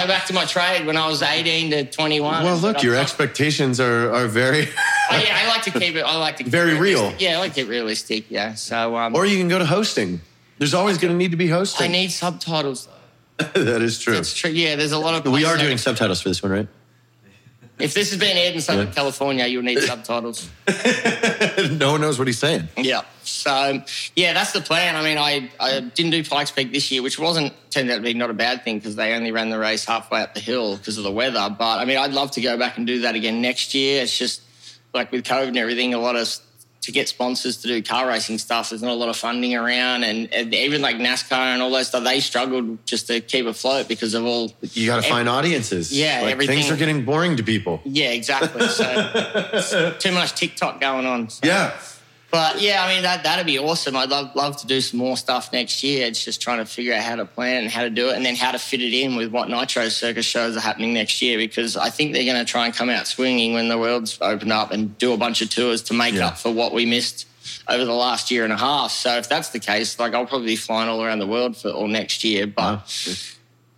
[0.08, 2.44] back to my trade when I was 18 to 21.
[2.44, 4.70] Well, look, your expectations are are very.
[5.12, 6.02] Oh, yeah, I like to keep it.
[6.02, 7.14] I like to keep Very real.
[7.20, 8.32] Yeah, I like to keep it realistic.
[8.32, 8.54] Yeah.
[8.56, 10.22] So, um, or you can go to hosting.
[10.58, 11.82] There's always going to need to be hosted.
[11.82, 12.88] I need subtitles.
[13.38, 14.14] that is true.
[14.14, 14.52] That's true.
[14.52, 15.32] Yeah, there's a lot of.
[15.32, 16.68] We are doing subtitles for this one, right?
[17.80, 18.94] If this has been aired in Southern Yeah.
[18.94, 20.48] California, you'll need subtitles.
[21.72, 22.70] no one knows what he's saying.
[22.78, 23.02] Yeah.
[23.24, 23.82] So
[24.16, 24.96] yeah, that's the plan.
[24.96, 28.02] I mean, I, I didn't do Pikes Peak this year, which wasn't turned out to
[28.02, 30.78] be not a bad thing because they only ran the race halfway up the hill
[30.78, 31.54] because of the weather.
[31.58, 34.04] But I mean, I'd love to go back and do that again next year.
[34.04, 34.44] It's just
[34.94, 36.28] like with COVID and everything, a lot of
[36.84, 38.70] to get sponsors to do car racing stuff.
[38.70, 41.88] There's not a lot of funding around, and, and even like NASCAR and all those
[41.88, 44.52] stuff, they struggled just to keep afloat because of all.
[44.62, 45.92] You got to find audiences.
[45.98, 47.82] Yeah, like, everything- things are getting boring to people.
[47.86, 48.68] Yeah, exactly.
[48.68, 51.30] So too much TikTok going on.
[51.30, 51.74] So- Yeah.
[52.34, 53.96] But yeah, I mean that that'd be awesome.
[53.96, 56.08] I'd love love to do some more stuff next year.
[56.08, 58.26] It's just trying to figure out how to plan and how to do it, and
[58.26, 61.38] then how to fit it in with what Nitro Circus shows are happening next year.
[61.38, 64.52] Because I think they're going to try and come out swinging when the world's opened
[64.52, 66.30] up and do a bunch of tours to make Yeah.
[66.30, 67.28] up for what we missed
[67.68, 68.92] over the last year and a half.
[68.92, 71.70] So if that's the case, like I'll probably be flying all around the world for
[71.70, 72.48] all next year.
[72.48, 72.80] But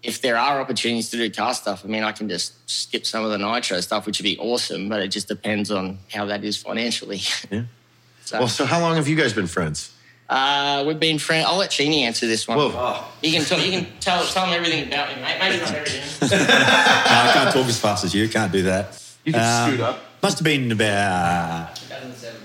[0.01, 3.25] if there are opportunities to do car stuff, I mean, I can just skip some
[3.25, 4.87] of the Nitro stuff, which would be awesome.
[4.87, 7.19] But it just depends on how that is financially.
[7.51, 7.63] Yeah.
[8.25, 8.39] So.
[8.39, 9.91] Well, so how long have you guys been friends?
[10.27, 11.45] Uh, we've been friends.
[11.47, 12.57] I'll let Sheeny answer this one.
[12.57, 13.03] Whoa.
[13.21, 13.59] You can tell.
[13.59, 14.25] You can tell.
[14.25, 15.37] Tell him everything about me, mate.
[15.39, 16.01] Maybe not everything.
[16.39, 18.27] No, I can't talk as fast as you.
[18.27, 18.99] Can't do that.
[19.23, 20.03] You can Um, scoot up.
[20.23, 21.75] Must have been about.
[21.75, 22.41] 2007.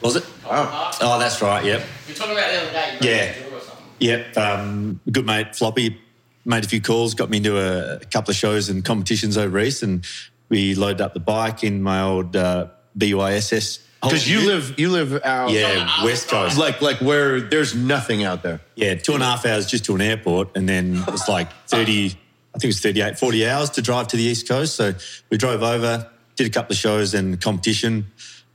[0.00, 0.24] Was it?
[0.48, 0.90] Wow.
[1.00, 1.64] Oh, that's right.
[1.64, 1.84] Yep.
[2.06, 2.98] We were talking about it the other day.
[3.00, 3.26] You Yeah.
[3.26, 3.84] wrote a tour or something.
[3.98, 4.36] Yep.
[4.38, 5.98] Um, good mate Floppy
[6.44, 9.58] made a few calls, got me into a, a couple of shows and competitions over
[9.58, 10.04] east, and
[10.48, 12.66] we loaded up the bike in my old uh,
[12.96, 13.80] BYSS.
[14.02, 16.58] Because you live you live out Yeah, West Coast.
[16.58, 18.60] like like where there's nothing out there.
[18.76, 22.06] Yeah, two and a half hours just to an airport, and then it's like 30,
[22.06, 22.16] I think
[22.54, 24.76] it's was 38, 40 hours to drive to the East Coast.
[24.76, 24.92] So
[25.30, 28.06] we drove over, did a couple of shows and competition.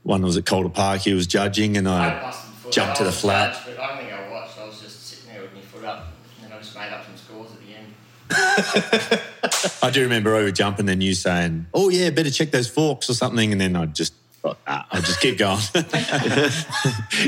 [0.04, 2.72] One was at Calder Park, he was judging, and I I busted foot.
[2.72, 3.52] jumped to I the was flat.
[3.54, 4.58] judged, But I don't think I watched.
[4.58, 6.06] I was just sitting there with my foot up,
[6.44, 9.22] and I just made up some scores at the end.
[9.82, 13.10] I do remember over jumping, and then you saying, "Oh yeah, better check those forks
[13.10, 14.14] or something," and then I'd just,
[14.44, 15.60] ah, I'd just keep going.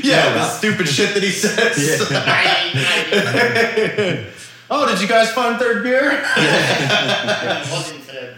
[0.02, 2.10] Yeah, the stupid shit that he says.
[2.10, 4.30] Maybe, maybe.
[4.70, 6.10] Oh, did you guys find third gear?
[6.10, 8.34] it wasn't third.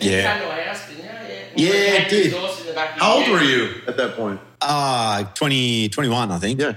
[0.00, 0.32] You yeah.
[0.32, 1.10] came to our house, didn't you?
[1.10, 1.72] Yeah.
[1.72, 2.26] Yeah, it did.
[2.26, 4.40] exhaust in the back of How old were you at that point?
[4.60, 6.60] Ah, 20, 21, I think.
[6.60, 6.74] Yeah.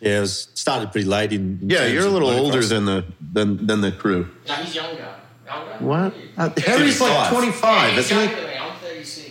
[0.00, 1.60] Yeah, it was started pretty late in.
[1.62, 4.28] in Yeah, you're a little older than the than than the crew.
[4.46, 5.08] No, he's younger.
[5.46, 5.72] Younger?
[5.78, 6.14] What?
[6.36, 7.30] Uh, Harry's like 55.
[7.30, 8.58] 25, he's isn't younger he?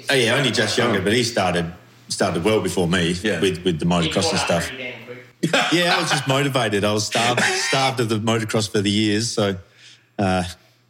[0.09, 1.71] Oh yeah, only just younger, but he started
[2.09, 3.41] started well before me Yeah.
[3.41, 4.67] with with the motocross and stuff.
[4.69, 5.25] pretty damn quick.
[5.73, 6.83] yeah, I was just motivated.
[6.83, 9.29] I was starved, starved of the motocross for the years.
[9.31, 9.57] So,
[10.17, 10.43] uh,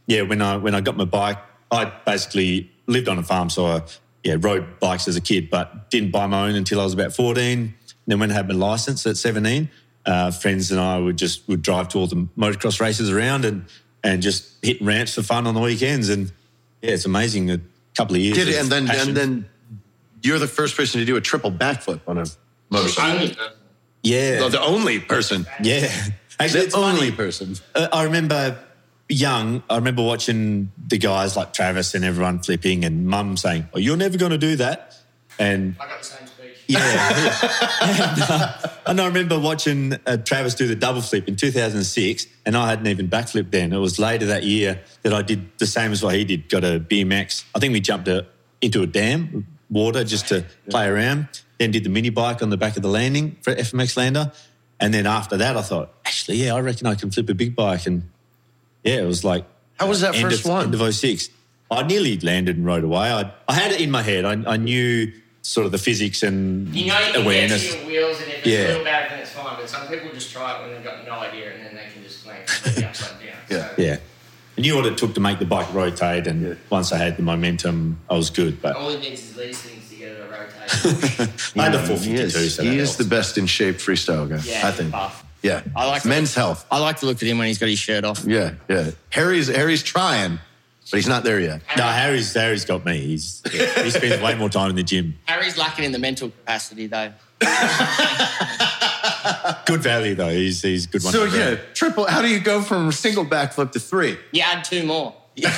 [0.05, 1.38] yeah, when I when I got my bike,
[1.72, 3.82] I basically lived on a farm, so I
[4.24, 7.13] yeah rode bikes as a kid, but didn't buy my own until I was about
[7.13, 7.74] fourteen.
[8.05, 9.70] then when I had my license at seventeen,
[10.05, 13.65] uh, friends and I would just would drive to all the motocross races around and
[14.03, 16.07] and just hit ramps for fun on the weekends.
[16.09, 16.32] And
[16.82, 17.49] yeah, it's amazing.
[17.51, 17.59] A
[17.98, 19.10] couple of years, Did it, and then passion.
[19.10, 19.50] and then
[20.22, 22.26] you're the first person to do a triple backflip on a
[22.70, 23.36] motorcycle.
[24.04, 25.45] yeah, No, the only person.
[25.62, 25.89] yeah.
[26.39, 26.98] Actually, The it's funny.
[27.00, 27.56] only person.
[27.74, 28.58] Uh, I remember
[29.10, 33.80] young, I remember watching the guys like Travis and everyone flipping, and mum saying, Oh,
[33.80, 34.95] you're never going to do that.
[35.39, 36.26] And I got the same speech.
[36.68, 37.38] Yeah.
[37.82, 38.53] and, uh,
[38.86, 42.88] and I remember watching uh, Travis do the double flip in 2006, and I hadn't
[42.88, 43.74] even backflipped then.
[43.74, 46.63] It was later that year that I did the same as what he did, got
[46.63, 47.45] a BMX.
[47.55, 48.26] I think we jumped a,
[48.61, 51.28] into a dam, water, just to play around.
[51.59, 54.32] Then did the mini bike on the back of the landing for FMX Lander.
[54.80, 57.55] And then after that, I thought, actually, yeah, I reckon I can flip a big
[57.55, 57.88] bike.
[57.88, 58.09] And
[58.84, 59.45] yeah, it was like
[59.80, 60.65] How was that end first of, one?
[60.65, 61.30] End of 06.
[61.70, 63.11] I nearly landed and rode away.
[63.11, 64.24] I, I had it in my head.
[64.24, 65.11] I, I knew
[65.48, 67.64] sort of the physics and You know you can awareness.
[67.64, 68.58] get to your wheels, and if it's Yeah.
[68.60, 69.56] a little bad, then it's fine.
[69.58, 72.04] But some people just try it when they've got no idea, and then they can
[72.04, 73.28] just land completely upside down.
[73.50, 73.68] Yeah.
[73.76, 73.98] So, Yeah.
[74.58, 77.24] I knew what it took to make the bike rotate, and once I had the
[77.24, 78.62] momentum, I was good.
[78.62, 81.30] But All it needs is these things together to rotate.
[81.56, 82.98] I had the He 452, is, so he that is helps.
[82.98, 84.41] the best in shape freestyle guy.
[84.43, 84.91] Yeah, I think.
[84.91, 85.24] buff.
[85.43, 85.62] Yeah.
[85.76, 86.66] I like men's health.
[86.72, 88.26] I like to look at him when he's got his shirt off.
[88.26, 88.89] Yeah, yeah.
[89.12, 90.39] Harry's Harry's trying,
[90.90, 91.62] but he's not there yet.
[91.76, 93.00] No, Harry's Harry's got me.
[93.00, 95.18] He's he spends way more time in the gym.
[95.26, 97.12] Harry's lacking in the mental capacity, though.
[99.66, 100.30] Good value though.
[100.30, 101.14] He's he's a good one.
[101.14, 101.58] So to grab.
[101.58, 102.08] yeah, triple.
[102.08, 104.18] How do you go from single backflip to three?
[104.32, 105.14] You add two more.
[105.36, 105.52] yeah,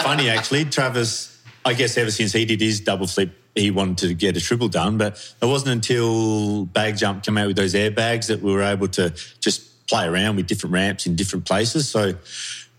[0.00, 0.64] funny actually.
[0.64, 4.40] Travis, I guess ever since he did his double flip, he wanted to get a
[4.40, 4.96] triple done.
[4.96, 8.88] But it wasn't until Bag Jump came out with those airbags that we were able
[8.88, 9.10] to
[9.40, 11.88] just play around with different ramps in different places.
[11.88, 12.14] So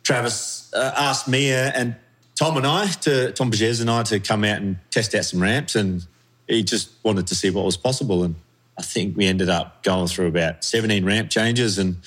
[0.03, 1.95] Travis uh, asked me uh, and
[2.35, 5.41] Tom and I to Tom Pages and I to come out and test out some
[5.41, 6.05] ramps, and
[6.47, 8.23] he just wanted to see what was possible.
[8.23, 8.35] And
[8.77, 11.97] I think we ended up going through about 17 ramp changes, and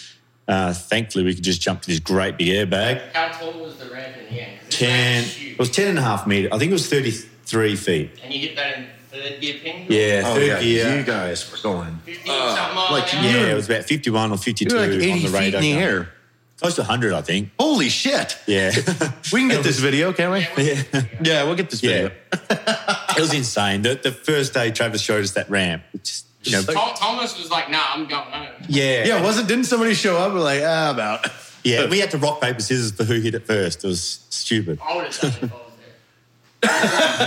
[0.49, 3.03] uh, thankfully we could just jump to this great big airbag.
[3.13, 4.61] How tall was the ramp in the end?
[4.63, 6.49] 'Cause this 10, it was 10 and a half metre.
[6.53, 8.11] I think it was 33 feet.
[8.25, 9.87] And you hit that in third gear pin?
[9.89, 10.97] Yeah, Oh third yeah, gear.
[10.99, 11.99] you guys were going.
[12.05, 13.47] 50 something miles like an you- hour?
[13.47, 15.63] yeah, it was about 51 or 52 like on eighty the feet radar.
[15.63, 16.13] in the air.
[16.59, 17.51] Close to 100, I think.
[17.61, 18.39] Holy shit!
[18.47, 18.73] Yeah.
[19.33, 20.65] We can get this video, can't we?
[20.65, 21.03] yeah.
[21.23, 22.11] Yeah, we'll get this video.
[22.33, 23.07] Yeah.
[23.17, 23.83] it was insane.
[23.83, 27.37] The, the first day Travis showed us that ramp, it just, you know, Tom, Thomas
[27.37, 28.47] was like, nah, I'm going home.
[28.69, 29.05] yeah.
[29.05, 29.49] Yeah, wasn't?
[29.49, 30.33] Didn't somebody show up?
[30.33, 31.27] We're like, ah, about.
[31.65, 33.85] Yeah, we had to rock, paper, scissors for who hit it first.
[33.85, 34.79] It was stupid.
[34.83, 35.73] I would have done it if I was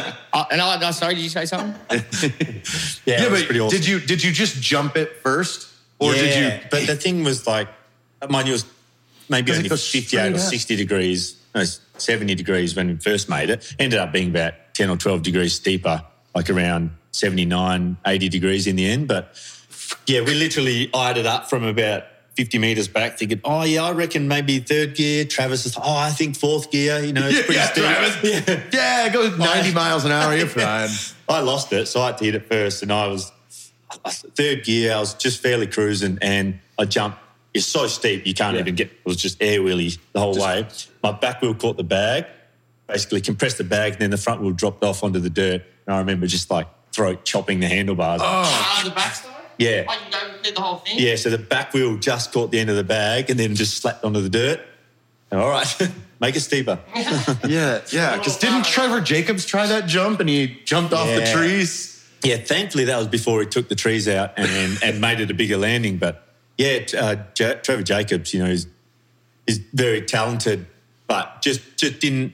[0.06, 0.16] there.
[0.34, 1.76] uh, and I, I, sorry, did you say something?
[1.92, 2.00] Yeah,
[3.06, 3.78] Yeah, it was but pretty awesome.
[3.78, 5.68] did you did you just jump it first,
[6.00, 6.68] or did you?
[6.72, 7.68] But the thing was like,
[8.30, 8.66] mind you, it was
[9.30, 11.64] maybe only goes 58 or 60 degrees, no,
[11.98, 13.76] 70 degrees when we first made it.
[13.80, 16.04] Ended up being about 10 or 12 degrees steeper,
[16.36, 19.08] like around 79, 80 degrees in the end.
[19.08, 19.36] But
[20.08, 22.04] yeah, we literally eyed it up from about
[22.36, 25.26] 50 meters back, thinking, oh, yeah, I reckon maybe third gear.
[25.26, 27.84] Travis is, oh, I think fourth gear, you know, it's pretty yeah, steep.
[27.84, 28.24] Travis.
[28.48, 28.64] Yeah.
[28.72, 30.34] Yeah, it goes ninety miles an hour.
[30.36, 30.90] You're fine.
[31.30, 33.32] I lost it, so I had to hit it first, and I was
[34.08, 34.94] third gear.
[34.94, 37.20] I was just fairly cruising, and I jumped.
[37.54, 38.62] It's so steep, you can't Yeah.
[38.62, 38.88] even get.
[38.88, 40.68] It was just air wheelie the whole way.
[41.04, 42.26] My back wheel caught the bag,
[42.88, 45.64] basically compressed the bag, and then the front wheel dropped off onto the dirt.
[45.88, 48.22] And I remember just like throat chopping the handlebars.
[48.24, 49.34] Ah, the backside?
[49.58, 49.84] Yeah.
[49.88, 51.00] Like, you go did the whole thing?
[51.00, 53.78] Yeah, so the back wheel just caught the end of the bag, and then just
[53.82, 54.62] slapped onto the dirt.
[55.32, 55.90] All right,
[56.20, 56.80] make it steeper.
[57.48, 58.18] Yeah, yeah.
[58.18, 62.04] Because didn't Trevor Jacobs try that jump and he jumped off the trees?
[62.24, 65.34] Yeah, thankfully that was before he took the trees out and, and made it a
[65.34, 65.98] bigger landing.
[65.98, 66.26] But
[66.60, 68.68] yeah, uh, J- Trevor Jacobs, you know, is,
[69.48, 70.68] is very talented,
[71.08, 72.34] but just just didn't.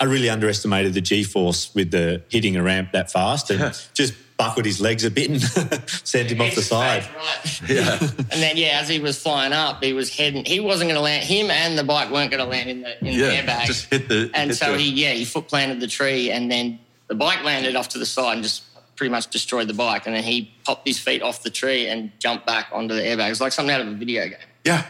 [0.00, 3.60] I really underestimated the G force with the hitting a ramp that fast and
[3.94, 5.42] just buckled his legs a bit and
[5.90, 7.06] sent him off the side.
[7.14, 7.68] Right.
[7.68, 7.98] Yeah.
[8.00, 11.02] and then, yeah, as he was flying up, he was heading, he wasn't going to
[11.02, 13.66] land, him and the bike weren't going to land in the, in the airbag.
[13.66, 14.30] just hit the.
[14.32, 17.44] and hit so the- he, yeah, he foot planted the tree and then the bike
[17.44, 18.62] landed off to the side and just
[19.00, 20.04] pretty much destroyed the bike.
[20.04, 23.28] And then he popped his feet off the tree and jumped back onto the airbag.
[23.28, 24.36] It was like something out of a video game.
[24.62, 24.84] Yeah,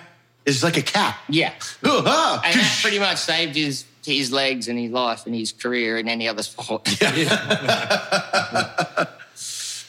[0.45, 1.17] it's like a cat.
[1.29, 1.55] Yeah.
[1.85, 2.43] Ah.
[2.45, 6.09] And that pretty much saved his his legs and his life and his career in
[6.09, 6.89] any other sport.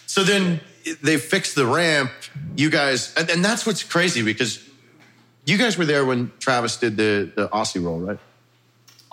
[0.05, 0.59] So then
[1.01, 2.11] they fixed the ramp.
[2.57, 4.61] You guys, and, and that's what's crazy because
[5.45, 8.19] you guys were there when Travis did the the Aussie roll, right?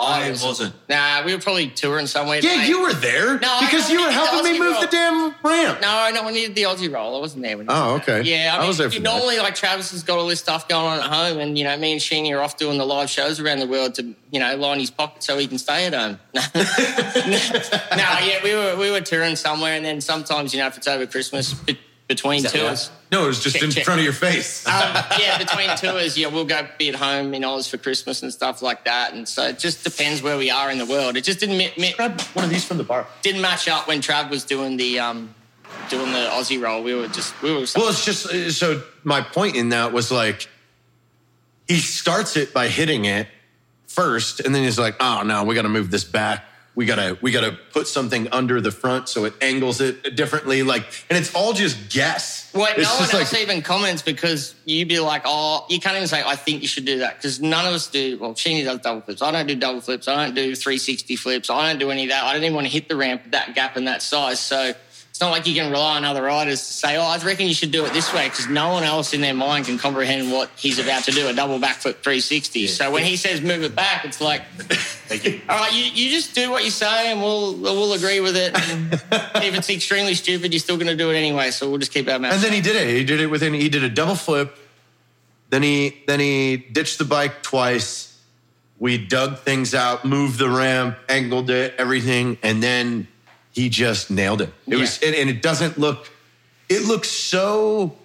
[0.01, 0.75] I wasn't.
[0.89, 2.39] Nah, we were probably touring somewhere.
[2.41, 4.81] Yeah, you were there No, because you were we did the helping me move roll.
[4.83, 5.81] the damn ramp.
[5.81, 7.17] No, no, we needed the Aussie roll.
[7.17, 8.23] I wasn't there when Oh, okay.
[8.23, 9.09] Yeah, I, I mean, was there for you- that.
[9.11, 11.77] normally like Travis has got all this stuff going on at home, and you know,
[11.77, 14.55] me and Sheeny are off doing the live shows around the world to you know
[14.57, 16.19] line his pocket so he can stay at home.
[16.35, 16.43] no,
[18.23, 21.07] yeah, we were we were touring somewhere, and then sometimes you know if it's over
[21.07, 21.55] Christmas
[22.09, 22.91] between tours.
[23.13, 23.85] No, it was just Check, in check.
[23.85, 24.67] front of your face.
[24.79, 28.33] Um, yeah, between tours, yeah, we'll go be at home in Oz for Christmas and
[28.33, 31.17] stuff like that, and so it just depends where we are in the world.
[31.17, 33.07] It just didn't mi- mi- Grab one of these from the bar.
[33.23, 35.35] didn't match up when Trav was doing the um
[35.91, 36.83] doing the Aussie roll.
[36.83, 40.11] We were just we were Well, it's just uh, so my point in that was
[40.11, 40.49] like
[41.67, 43.29] he starts it by hitting it
[43.87, 46.45] first, and then he's like, "Oh no, we got to move this back.
[46.79, 50.85] We gotta we gotta put something under the front so it angles it differently." Like,
[51.11, 52.53] and it's all just guess.
[52.55, 56.07] Well, it's no one else even comments because you'd be like, oh, you can't even
[56.07, 58.17] say, I think you should do that because none of us do.
[58.21, 59.23] Well, Sheeny does double flips.
[59.23, 60.07] I don't do double flips.
[60.07, 61.51] I don't do 360 flips.
[61.51, 62.23] I don't do any of that.
[62.23, 64.39] I don't even want to hit the ramp that gap and that size.
[64.39, 64.73] So
[65.19, 67.55] it's not like you can rely on other riders to say, oh, I reckon you
[67.55, 70.49] should do it this way because no one else in their mind can comprehend what
[70.55, 72.69] he's about to do a double backflip 360.
[72.69, 75.41] So when he says move it back, it's like, Thank you.
[75.49, 78.55] all right, you, you just do what you say and we'll we'll agree with it.
[79.49, 81.51] If it's extremely stupid, you're still going to do it anyway.
[81.51, 82.87] So we'll just keep our mouth And then he did it.
[82.87, 83.55] He did it within.
[83.55, 84.57] He did a double flip.
[85.51, 88.17] Then he then he ditched the bike twice.
[88.79, 93.09] We dug things out, moved the ramp, angled it, everything, and then
[93.59, 94.51] he just nailed it.
[94.69, 96.09] It was, and, and it doesn't look.
[96.69, 97.97] It looks so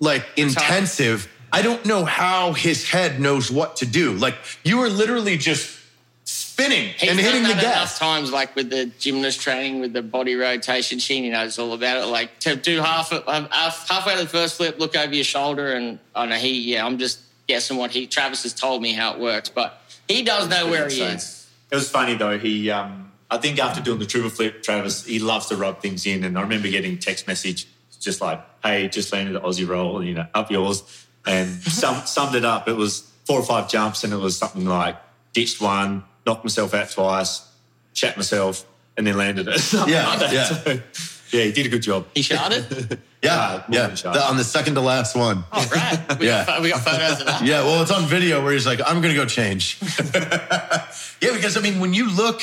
[0.00, 1.30] like intensive.
[1.52, 4.12] I don't know how his head knows what to do.
[4.12, 5.78] Like you were literally just
[6.24, 7.98] spinning He's and hitting the done that enough gas.
[7.98, 10.98] times, like with the gymnast training, with the body rotation.
[10.98, 12.06] she knows all about it.
[12.06, 15.74] Like to do half um, half halfway to the first flip, look over your shoulder,
[15.74, 16.72] and I know he.
[16.72, 18.06] Yeah, I'm just guessing what he.
[18.06, 21.50] Travis has told me how it works, but he does know where he is.
[21.70, 22.38] It was funny though.
[22.38, 26.04] He, um, I think after doing the triple flip, Travis, he loves to rub things
[26.06, 26.22] in.
[26.24, 27.66] And I remember getting text message
[28.00, 30.82] just like, "Hey, just landed the Aussie roll, you know, up yours,"
[31.26, 32.68] and sum, summed it up.
[32.68, 34.96] It was four or five jumps, and it was something like
[35.32, 37.48] ditched one, knocked myself out twice,
[37.94, 38.66] shat myself,
[38.98, 39.72] and then landed it.
[39.88, 40.44] Yeah, like yeah.
[40.44, 40.80] So,
[41.38, 42.06] yeah, he did a good job.
[42.14, 42.98] He sharded.
[43.22, 43.86] Yeah, Uh, yeah.
[43.86, 45.44] The- on the second to last one.
[45.52, 46.18] oh, right.
[46.18, 46.44] We, Yeah.
[46.44, 47.42] got, we got photos of that.
[47.44, 49.78] Yeah, well, it's on video where he's like, "I'm gonna go change."
[51.22, 52.42] yeah, because I mean, when you look,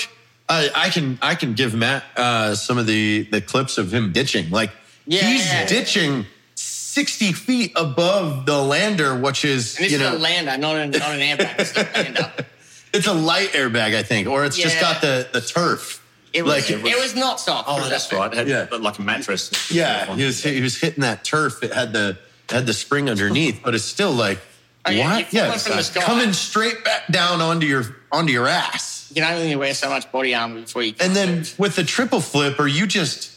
[0.50, 4.12] I, I can I can give Matt uh, some of the the clips of him
[4.12, 4.50] ditching.
[4.50, 4.72] Like
[5.06, 5.22] Yeah.
[5.22, 6.26] he's ditching
[6.56, 10.76] sixty feet above the lander, which is And this you is know a lander, not
[10.76, 11.56] an, not an airbag.
[11.60, 12.34] It's a lander.
[12.94, 15.98] it's a light airbag, I think, or it's just got the the turf.
[16.32, 17.66] It was, Like- it was not soft.
[17.68, 18.32] Oh, that's right.
[18.32, 18.68] It had Yeah.
[18.78, 19.72] like a mattress.
[19.72, 21.64] Yeah, he was he was hitting that turf.
[21.64, 24.40] It had the it had the spring underneath, but it's still like
[24.86, 25.32] Oh, what?
[25.34, 26.02] you're Yeah, from the sky.
[26.02, 28.99] coming straight back down onto your onto your ass.
[29.10, 30.94] You can only wear so much body armor before you.
[31.00, 33.36] And then with the triple flip, are you just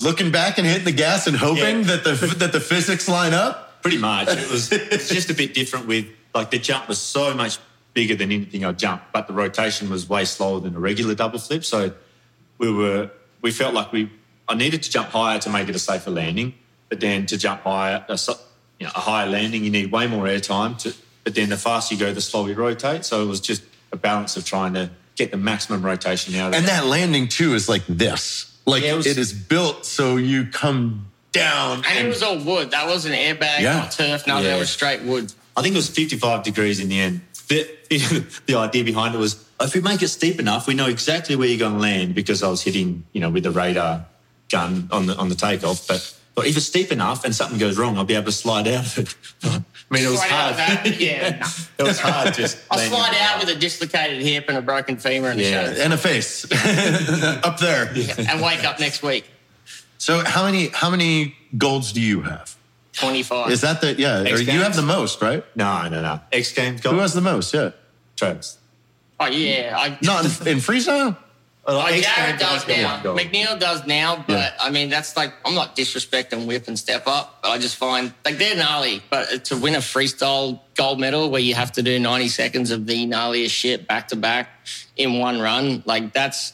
[0.00, 1.96] looking back and hitting the gas and hoping Yeah.
[1.96, 3.82] that the that the physics line up?
[3.82, 4.28] Pretty much.
[4.28, 7.58] It was it's just a bit different with like the jump was so much
[7.94, 11.38] bigger than anything I jumped, but the rotation was way slower than a regular double
[11.38, 11.64] flip.
[11.64, 11.92] So
[12.58, 13.10] we were
[13.42, 14.10] we felt like we
[14.48, 16.54] I needed to jump higher to make it a safer landing,
[16.88, 18.18] but then to jump higher, a,
[18.78, 20.76] you know, a higher landing, you need way more air time.
[20.78, 20.94] To,
[21.24, 23.04] but then the faster you go, the slower you rotate.
[23.04, 26.52] So it was just a balance of trying to get the maximum rotation out of
[26.54, 26.56] it.
[26.58, 26.68] And it.
[26.68, 28.52] that landing too is like this.
[28.66, 32.38] Like Yeah, it was- it is built so you come down And it was all
[32.38, 32.70] wood.
[32.72, 33.74] That wasn't airbag, Yeah.
[33.76, 34.26] not turf.
[34.26, 34.50] No, Yeah.
[34.50, 35.32] that was straight wood.
[35.56, 37.20] I think it was 55 degrees in the end.
[37.48, 37.68] The,
[38.46, 41.48] the idea behind it was if we make it steep enough, we know exactly where
[41.48, 44.04] you're going to land because I was hitting, you know, with the radar
[44.50, 45.86] gun on the on the takeoff.
[45.86, 48.68] But but if it's steep enough and something goes wrong, I'll be able to slide
[48.68, 49.14] out of it.
[49.90, 50.50] I mean, it was Slide hard.
[50.50, 51.48] of that, yeah.
[51.78, 52.34] it was hard.
[52.34, 55.70] Just I'll slide out with a dislocated hip and a broken femur and, Yeah.
[55.70, 57.88] a and a face up there.
[58.28, 59.28] and wake up next week.
[59.98, 62.54] So how many how many golds do you have?
[62.94, 63.50] 25.
[63.50, 64.22] Is that the yeah?
[64.22, 65.44] Or X you have the most, right?
[65.56, 66.20] No, no, no.
[66.32, 67.54] X Games Who has the most?
[67.54, 67.70] Yeah,
[68.16, 68.58] Travis.
[69.20, 69.74] oh, yeah.
[69.76, 71.16] I, not in, in freestyle.
[71.68, 73.00] X Jarryd does now.
[73.02, 74.52] McNeil does now, but Yeah.
[74.60, 78.12] I mean, that's like, I'm not disrespecting whip and step up, but I just find
[78.24, 79.02] like they're gnarly.
[79.10, 82.86] But to win a freestyle gold medal where you have to do 90 seconds of
[82.86, 84.50] the gnarliest shit back to back
[84.96, 86.52] in one run, like that's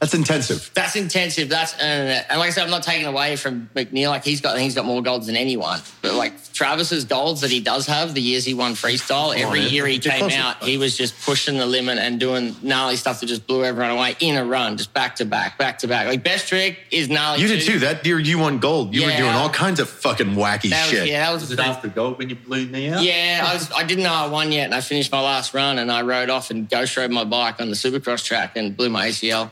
[0.00, 0.70] That's intensive.
[0.74, 1.48] that's intensive.
[1.48, 4.10] That's uh, and like I said, I'm not taking away from McNeil.
[4.10, 5.80] Like he's got, he's got more golds than anyone.
[6.02, 9.70] But like Travis's golds that he does have, the years he won freestyle, every man.
[9.70, 10.38] year he Get came closer.
[10.38, 13.90] out, he was just pushing the limit and doing gnarly stuff that just blew everyone
[13.90, 16.06] away in a run, just back to back, back to back.
[16.06, 17.42] Like best trick is gnarly.
[17.42, 17.80] You did too.
[17.80, 18.94] That year you won gold.
[18.94, 21.08] You were doing all kinds of fucking wacky That was, shit.
[21.08, 23.02] yeah, that was Was the it after gold when you blew me out?
[23.02, 25.78] Yeah, I, was, I didn't know I won yet, and I finished my last run,
[25.78, 28.90] and I rode off and ghost rode my bike on the Supercross track and blew
[28.90, 29.50] my ACL.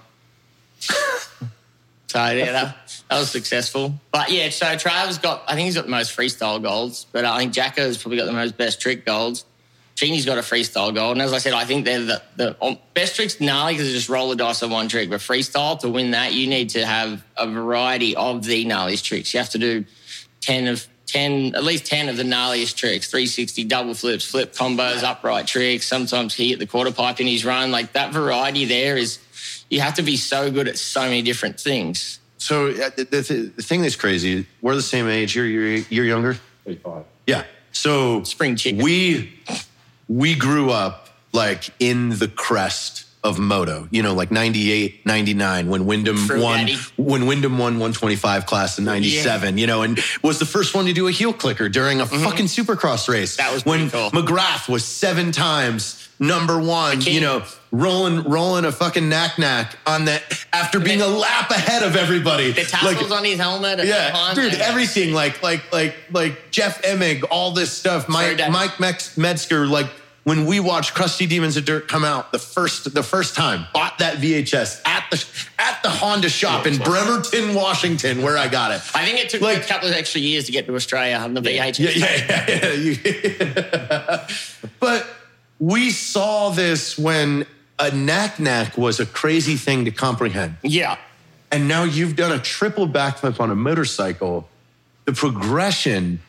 [0.81, 1.51] so
[2.15, 3.95] yeah, that, that was successful.
[4.13, 7.39] But yeah, so Travis got, I think he's got the most freestyle golds, but I
[7.39, 9.45] think Jacko's probably got the most best trick golds.
[9.97, 12.79] Sheeny's got a freestyle gold, and as I said, I think they're the, the um,
[12.93, 15.09] best tricks gnarly because just roll the dice on one trick.
[15.09, 19.33] But freestyle to win that, you need to have a variety of the gnarliest tricks.
[19.33, 19.87] You have to do
[20.43, 25.03] 10 of 10 at least 10 of the gnarliest tricks 360 double flips flip combos
[25.03, 28.97] upright tricks sometimes he hit the quarter pipe in his run like that variety there
[28.97, 29.19] is
[29.71, 33.53] you have to be so good at so many different things So uh, the, the,
[33.57, 35.35] the thing that's crazy, we're the same age.
[35.35, 36.35] You're you're, you're younger.
[36.65, 37.05] 35.
[37.27, 37.45] Yeah.
[37.73, 38.85] So Spring chicken.
[38.85, 39.33] We
[40.09, 43.89] we grew up like in the crest of moto.
[43.91, 46.77] You know, like 98, 99 when Windham Fruit won Daddy.
[46.97, 50.93] when Windham won 125 class in 97, you know, and was the first one to
[50.93, 53.37] do a heel clicker during a fucking supercross race.
[53.37, 53.47] Mm-hmm.
[53.47, 54.11] That was when cool.
[54.11, 60.07] McGrath was seven times number one, you know, rolling rolling a fucking nac nac on
[60.07, 62.53] that after being a lap ahead of everybody.
[62.53, 67.53] the tassels on his helmet Yeah, dude, everything like like like like Jeff Emig, all
[67.53, 68.09] this stuff.
[68.09, 68.41] Mike.
[68.51, 69.89] Mike Metzger, like
[70.27, 73.99] when we watched Crusty Demons of Dirt come out the first the first time, bought
[74.01, 75.25] that VHS at the
[75.57, 78.83] at the Honda shop in Bremerton, Washington, where I got it.
[78.93, 81.35] I think it took Like- a couple of extra years to get to Australia on
[81.35, 81.95] the VHS.
[81.95, 84.27] Yeah, yeah, yeah.
[84.27, 84.29] yeah.
[84.81, 85.07] But
[85.61, 87.47] we saw this when
[87.79, 90.57] a nac nac was a crazy thing to comprehend.
[90.65, 90.97] Yeah.
[91.53, 94.49] and now you've done a triple backflip on a motorcycle.
[95.05, 96.21] The progression,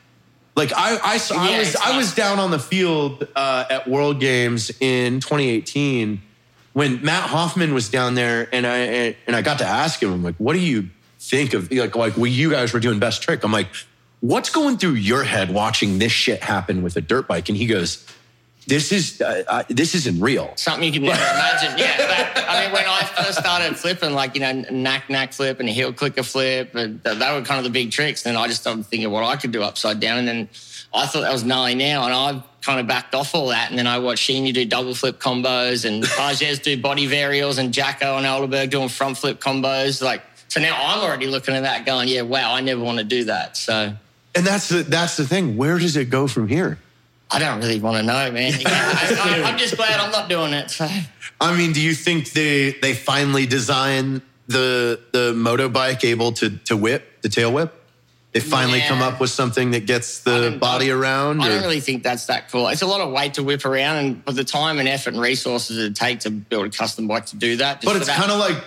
[0.57, 3.87] like I, I, saw, I Yeah, was, I was down on the field uh, at
[3.87, 6.21] World Games in 2018
[6.73, 10.23] when Matt Hoffman was down there, and I and I got to ask him, I'm
[10.23, 10.89] like, what do you
[11.19, 13.43] think of like like when you guys were doing best trick?
[13.43, 13.67] I'm like,
[14.19, 17.49] what's going through your head watching this shit happen with a dirt bike?
[17.49, 18.05] And he goes,
[18.68, 20.51] this is uh, uh, this isn't real.
[20.55, 21.78] something you can never imagine.
[21.78, 25.61] Yeah, that, I mean, when I first started flipping, like you know, nac nac flip
[25.61, 28.26] and a heel clicker flip, and th- they were kind of the big tricks.
[28.26, 30.49] And then I just started thinking what I could do upside down, and then
[30.93, 33.70] I thought that was gnarly now, and I kind of backed off all that.
[33.70, 37.74] And then I watched Sheeny do double flip combos, and Pages do body varials, and
[37.74, 40.01] Jacko and Alderberg doing front flip combos.
[40.01, 43.05] Like, so now I'm already looking at that, going, yeah, wow, I never want to
[43.05, 43.55] do that.
[43.55, 43.93] So.
[44.36, 45.55] And that's the that's the thing.
[45.55, 46.78] Where does it go from here?
[47.30, 48.53] I don't really want to know, man.
[48.65, 50.71] I, am just glad I'm not doing it.
[50.71, 50.88] So.
[51.41, 56.78] I mean, do you think they they finally design the the motorbike able to to
[56.78, 57.73] whip the tail whip?
[58.34, 58.89] They finally Yeah.
[58.89, 61.41] come up with something that gets the body around.
[61.41, 62.67] I or- don't really think that's that cool.
[62.67, 65.21] It's a lot of weight to whip around, and for the time and effort and
[65.21, 67.82] resources it take to build a custom bike to do that.
[67.82, 68.57] just but it's kind of like,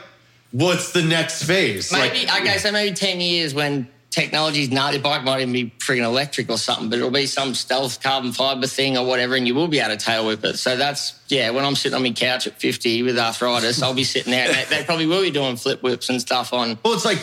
[0.50, 1.92] what's the next phase?
[1.92, 2.58] maybe like, okay.
[2.58, 6.58] So maybe ten years when technology's not the bike might even be friggin' electric or
[6.58, 9.78] something, but it'll be some stealth carbon fiber thing or whatever, and you will be
[9.78, 10.58] able to tail whip it.
[10.58, 11.50] So that's yeah.
[11.50, 14.52] When I'm sitting on my couch at 50 with arthritis, I'll be sitting there.
[14.52, 16.78] They, they probably will be doing flip whips and stuff on.
[16.84, 17.20] well, it's like,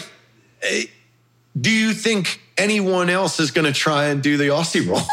[0.62, 0.84] eh,
[1.60, 5.02] do you think anyone else is going to try and do the Aussie roll?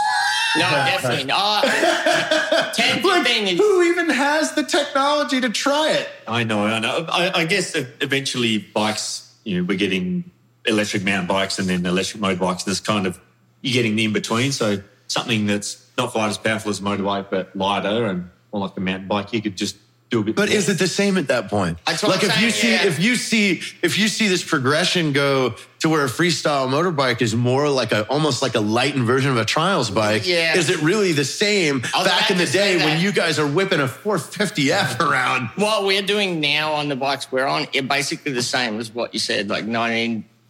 [0.57, 1.65] No, definitely not.
[2.75, 3.59] 10, 15 like, years.
[3.59, 6.09] who even has the technology to try it?
[6.29, 7.07] I know, I know.
[7.09, 10.31] I, I guess eventually bikes, you know, we're getting
[10.67, 12.65] electric mountain bikes and then electric motorbikes.
[12.65, 13.21] There's kind of,
[13.61, 14.53] you're getting the in between.
[14.53, 18.77] So something that's not quite as powerful as a motorbike, but lighter and more like
[18.77, 19.77] a mountain bike, you could just
[20.11, 20.57] do a bit But more.
[20.57, 21.79] is it the same at that point?
[21.87, 22.87] That's what like I'm if you see yeah.
[22.87, 27.35] if you see if you see this progression go to where a freestyle motorbike is
[27.35, 30.27] more like a almost like a lightened version of a trials bike.
[30.27, 30.57] Yeah.
[30.57, 33.87] Is it really the same back in the day when you guys are whipping a
[33.87, 35.49] 450F around?
[35.57, 39.15] What we're doing now on the bikes we're on, are basically the same as what
[39.15, 39.65] you said, like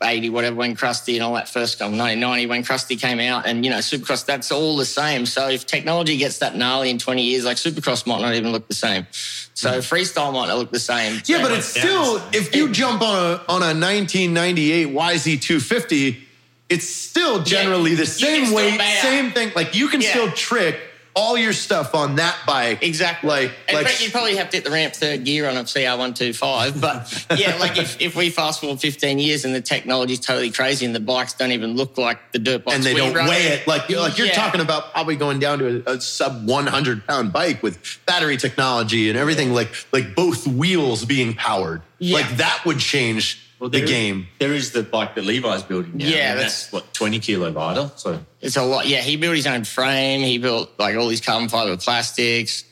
[0.04, 3.64] 1980, whatever, when Crusty and all that first come, 1990 when Crusty came out, and
[3.64, 5.26] you know, Supercross, that's all the same.
[5.26, 8.68] So if technology gets that gnarly in 20 years, like Supercross might not even look
[8.68, 9.06] the same.
[9.54, 9.78] So hmm.
[9.78, 11.20] freestyle might not look the same.
[11.26, 16.20] Yeah, but it's still if you jump on a on a 1998 YZ250,
[16.68, 19.52] it's still generally the same weight, same thing.
[19.54, 20.10] Like you can Yeah.
[20.10, 20.78] still trick
[21.16, 22.82] all your stuff on that bike.
[22.82, 23.28] Exactly.
[23.28, 25.62] Like and like but you probably have to hit the ramp third gear on a
[25.62, 26.80] CR125.
[26.80, 30.84] But yeah, like if, if we fast forward 15 years and the technology's totally crazy
[30.86, 33.66] and the bikes don't even look like the dirt bikes and they don't weigh it
[33.66, 34.34] like you're, like you're Yeah.
[34.34, 39.08] talking about probably going down to a, a sub 100 pound bike with battery technology
[39.08, 42.16] and everything like like both wheels being powered Yeah.
[42.16, 44.26] like that would change Well, the there is- game.
[44.40, 46.04] There is the bike that Levi's building now.
[46.04, 47.90] Yeah, that's- that's, what twenty kilo lighter.
[47.96, 48.86] So It's a lot.
[48.86, 50.20] Yeah, he built his own frame.
[50.20, 52.64] He built like all these carbon fiber plastics.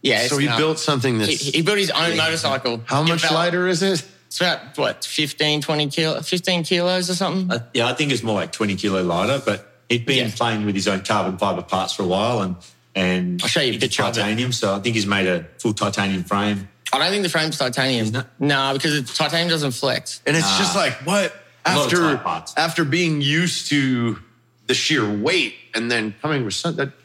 [0.00, 0.26] Yeah.
[0.28, 0.58] So he nuts.
[0.58, 2.80] built something He, that's he built his own motorcycle.
[2.86, 4.02] how much Developed- lighter is it?
[4.28, 7.50] It's about what 15, 20 kilo, 15 kilos or something.
[7.54, 9.42] uh, yeah, I think it's more like twenty kilo lighter.
[9.44, 10.34] But he'd been Yeah.
[10.34, 12.56] playing with his own carbon fiber parts for a while, and
[12.94, 14.20] and I'll show you a into picture of it.
[14.20, 14.52] titanium.
[14.52, 16.68] So I think he's made a full titanium frame.
[16.92, 18.02] I don't think the frame's titanium.
[18.04, 18.26] Isn't it?
[18.38, 20.20] No, because the titanium doesn't flex.
[20.26, 20.58] And it's Nah.
[20.58, 21.34] just like what
[21.64, 24.18] A lot of after after being used to
[24.66, 27.02] the sheer weight and then coming with some, that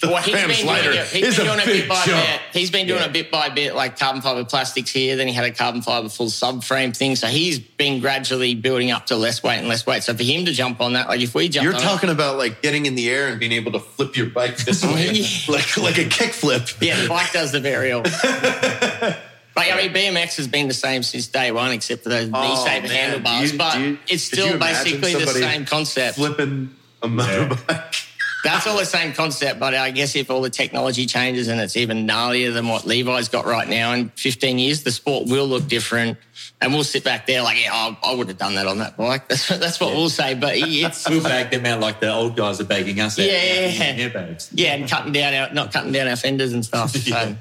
[0.00, 1.06] twenty Well, he's been doing lighter it.
[1.08, 2.26] He's is been a doing it big bit by jump.
[2.26, 2.40] bit.
[2.52, 3.06] He's been doing Yeah.
[3.06, 5.16] it bit by bit, like carbon fiber plastics here.
[5.16, 7.16] Then he had a carbon fiber full subframe thing.
[7.16, 10.02] So he's been gradually building up to less weight and less weight.
[10.02, 12.38] So for him to jump on that, like if we jump, You're on talking about
[12.38, 15.26] like getting in the air and being able to flip your bike this way, Yeah.
[15.48, 16.76] like like a kickflip.
[16.80, 18.04] yeah, the bike does the varial.
[19.56, 22.40] Like, I mean, BMX has been the same since day one, except for those Oh,
[22.40, 22.92] knee-shaped man.
[22.96, 23.50] handlebars.
[23.52, 26.14] You- but you- it's still basically the same concept.
[26.14, 26.70] Flipping
[27.02, 28.04] a motorbike.
[28.44, 31.76] That's all the same concept, but I guess if all the technology changes and it's
[31.76, 35.66] even gnarlier than what Levi's got right now in 15 years, the sport will look
[35.66, 36.18] different.
[36.60, 38.96] And we'll sit back there like, yeah, I, I would have done that on that
[38.96, 39.28] bike.
[39.28, 40.34] That's, that's what we'll say.
[40.34, 43.26] But it's, We'll bag them out like the old guys are bagging us out.
[43.26, 43.32] Yeah.
[43.32, 44.48] in airbags.
[44.52, 46.90] yeah, and cutting down our, not cutting down our fenders and stuff.
[46.90, 47.34] So, Yeah.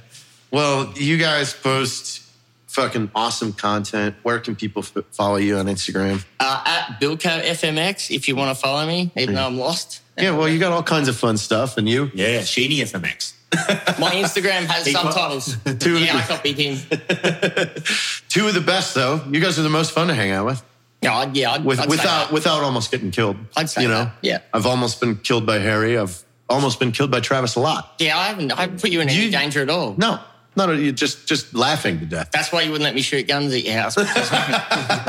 [0.51, 2.23] Well, you guys post
[2.67, 4.15] fucking awesome content.
[4.23, 6.23] Where can people f- follow you on Instagram?
[6.39, 10.01] uh, at Bilko FMX, if you want to follow me, even though I'm lost.
[10.17, 12.09] Yeah, well, you got all kinds of fun stuff, and you.
[12.13, 13.33] Yeah, Sheeny FMX.
[13.99, 15.55] My Instagram has He subtitles.
[15.79, 16.77] Two- yeah, I copied him.
[18.29, 19.21] Two of the best, though.
[19.29, 20.63] You guys are the most fun to hang out with.
[21.01, 22.31] Yeah, I'd, yeah, I'd, with I'd say without that.
[22.33, 23.37] without almost getting killed.
[23.55, 24.05] I'd say you know.
[24.05, 24.39] that, yeah.
[24.53, 25.97] I've almost been killed by Harry.
[25.97, 27.93] I've almost been killed by Travis a lot.
[27.99, 29.93] Yeah, I haven't, I haven't put you in any You- danger at all.
[29.97, 30.19] No,
[30.55, 32.31] not at you just just laughing to death.
[32.33, 33.93] That's why you wouldn't let me shoot guns at your house.
[33.95, 34.31] because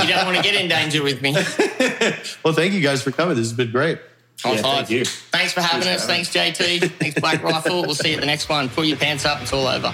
[0.07, 1.33] you don't want to get in danger with me.
[2.45, 3.35] Well, thank you guys for coming.
[3.37, 3.99] This has been great.
[4.43, 5.05] High Yeah, thank you.
[5.05, 6.07] Thanks for having us.
[6.07, 6.91] Thanks, JT.
[6.93, 7.83] Thanks, Black Rifle.
[7.83, 8.69] We'll see you at the next one.
[8.69, 9.43] Pull your pants up.
[9.43, 9.93] It's all over.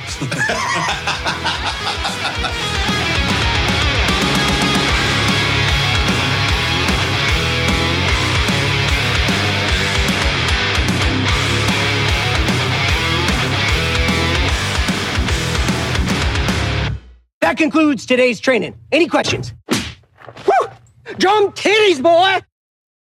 [17.41, 18.75] That concludes today's training.
[18.91, 19.55] Any questions?
[19.71, 20.69] Woo!
[21.19, 22.41] Drum titties, boy!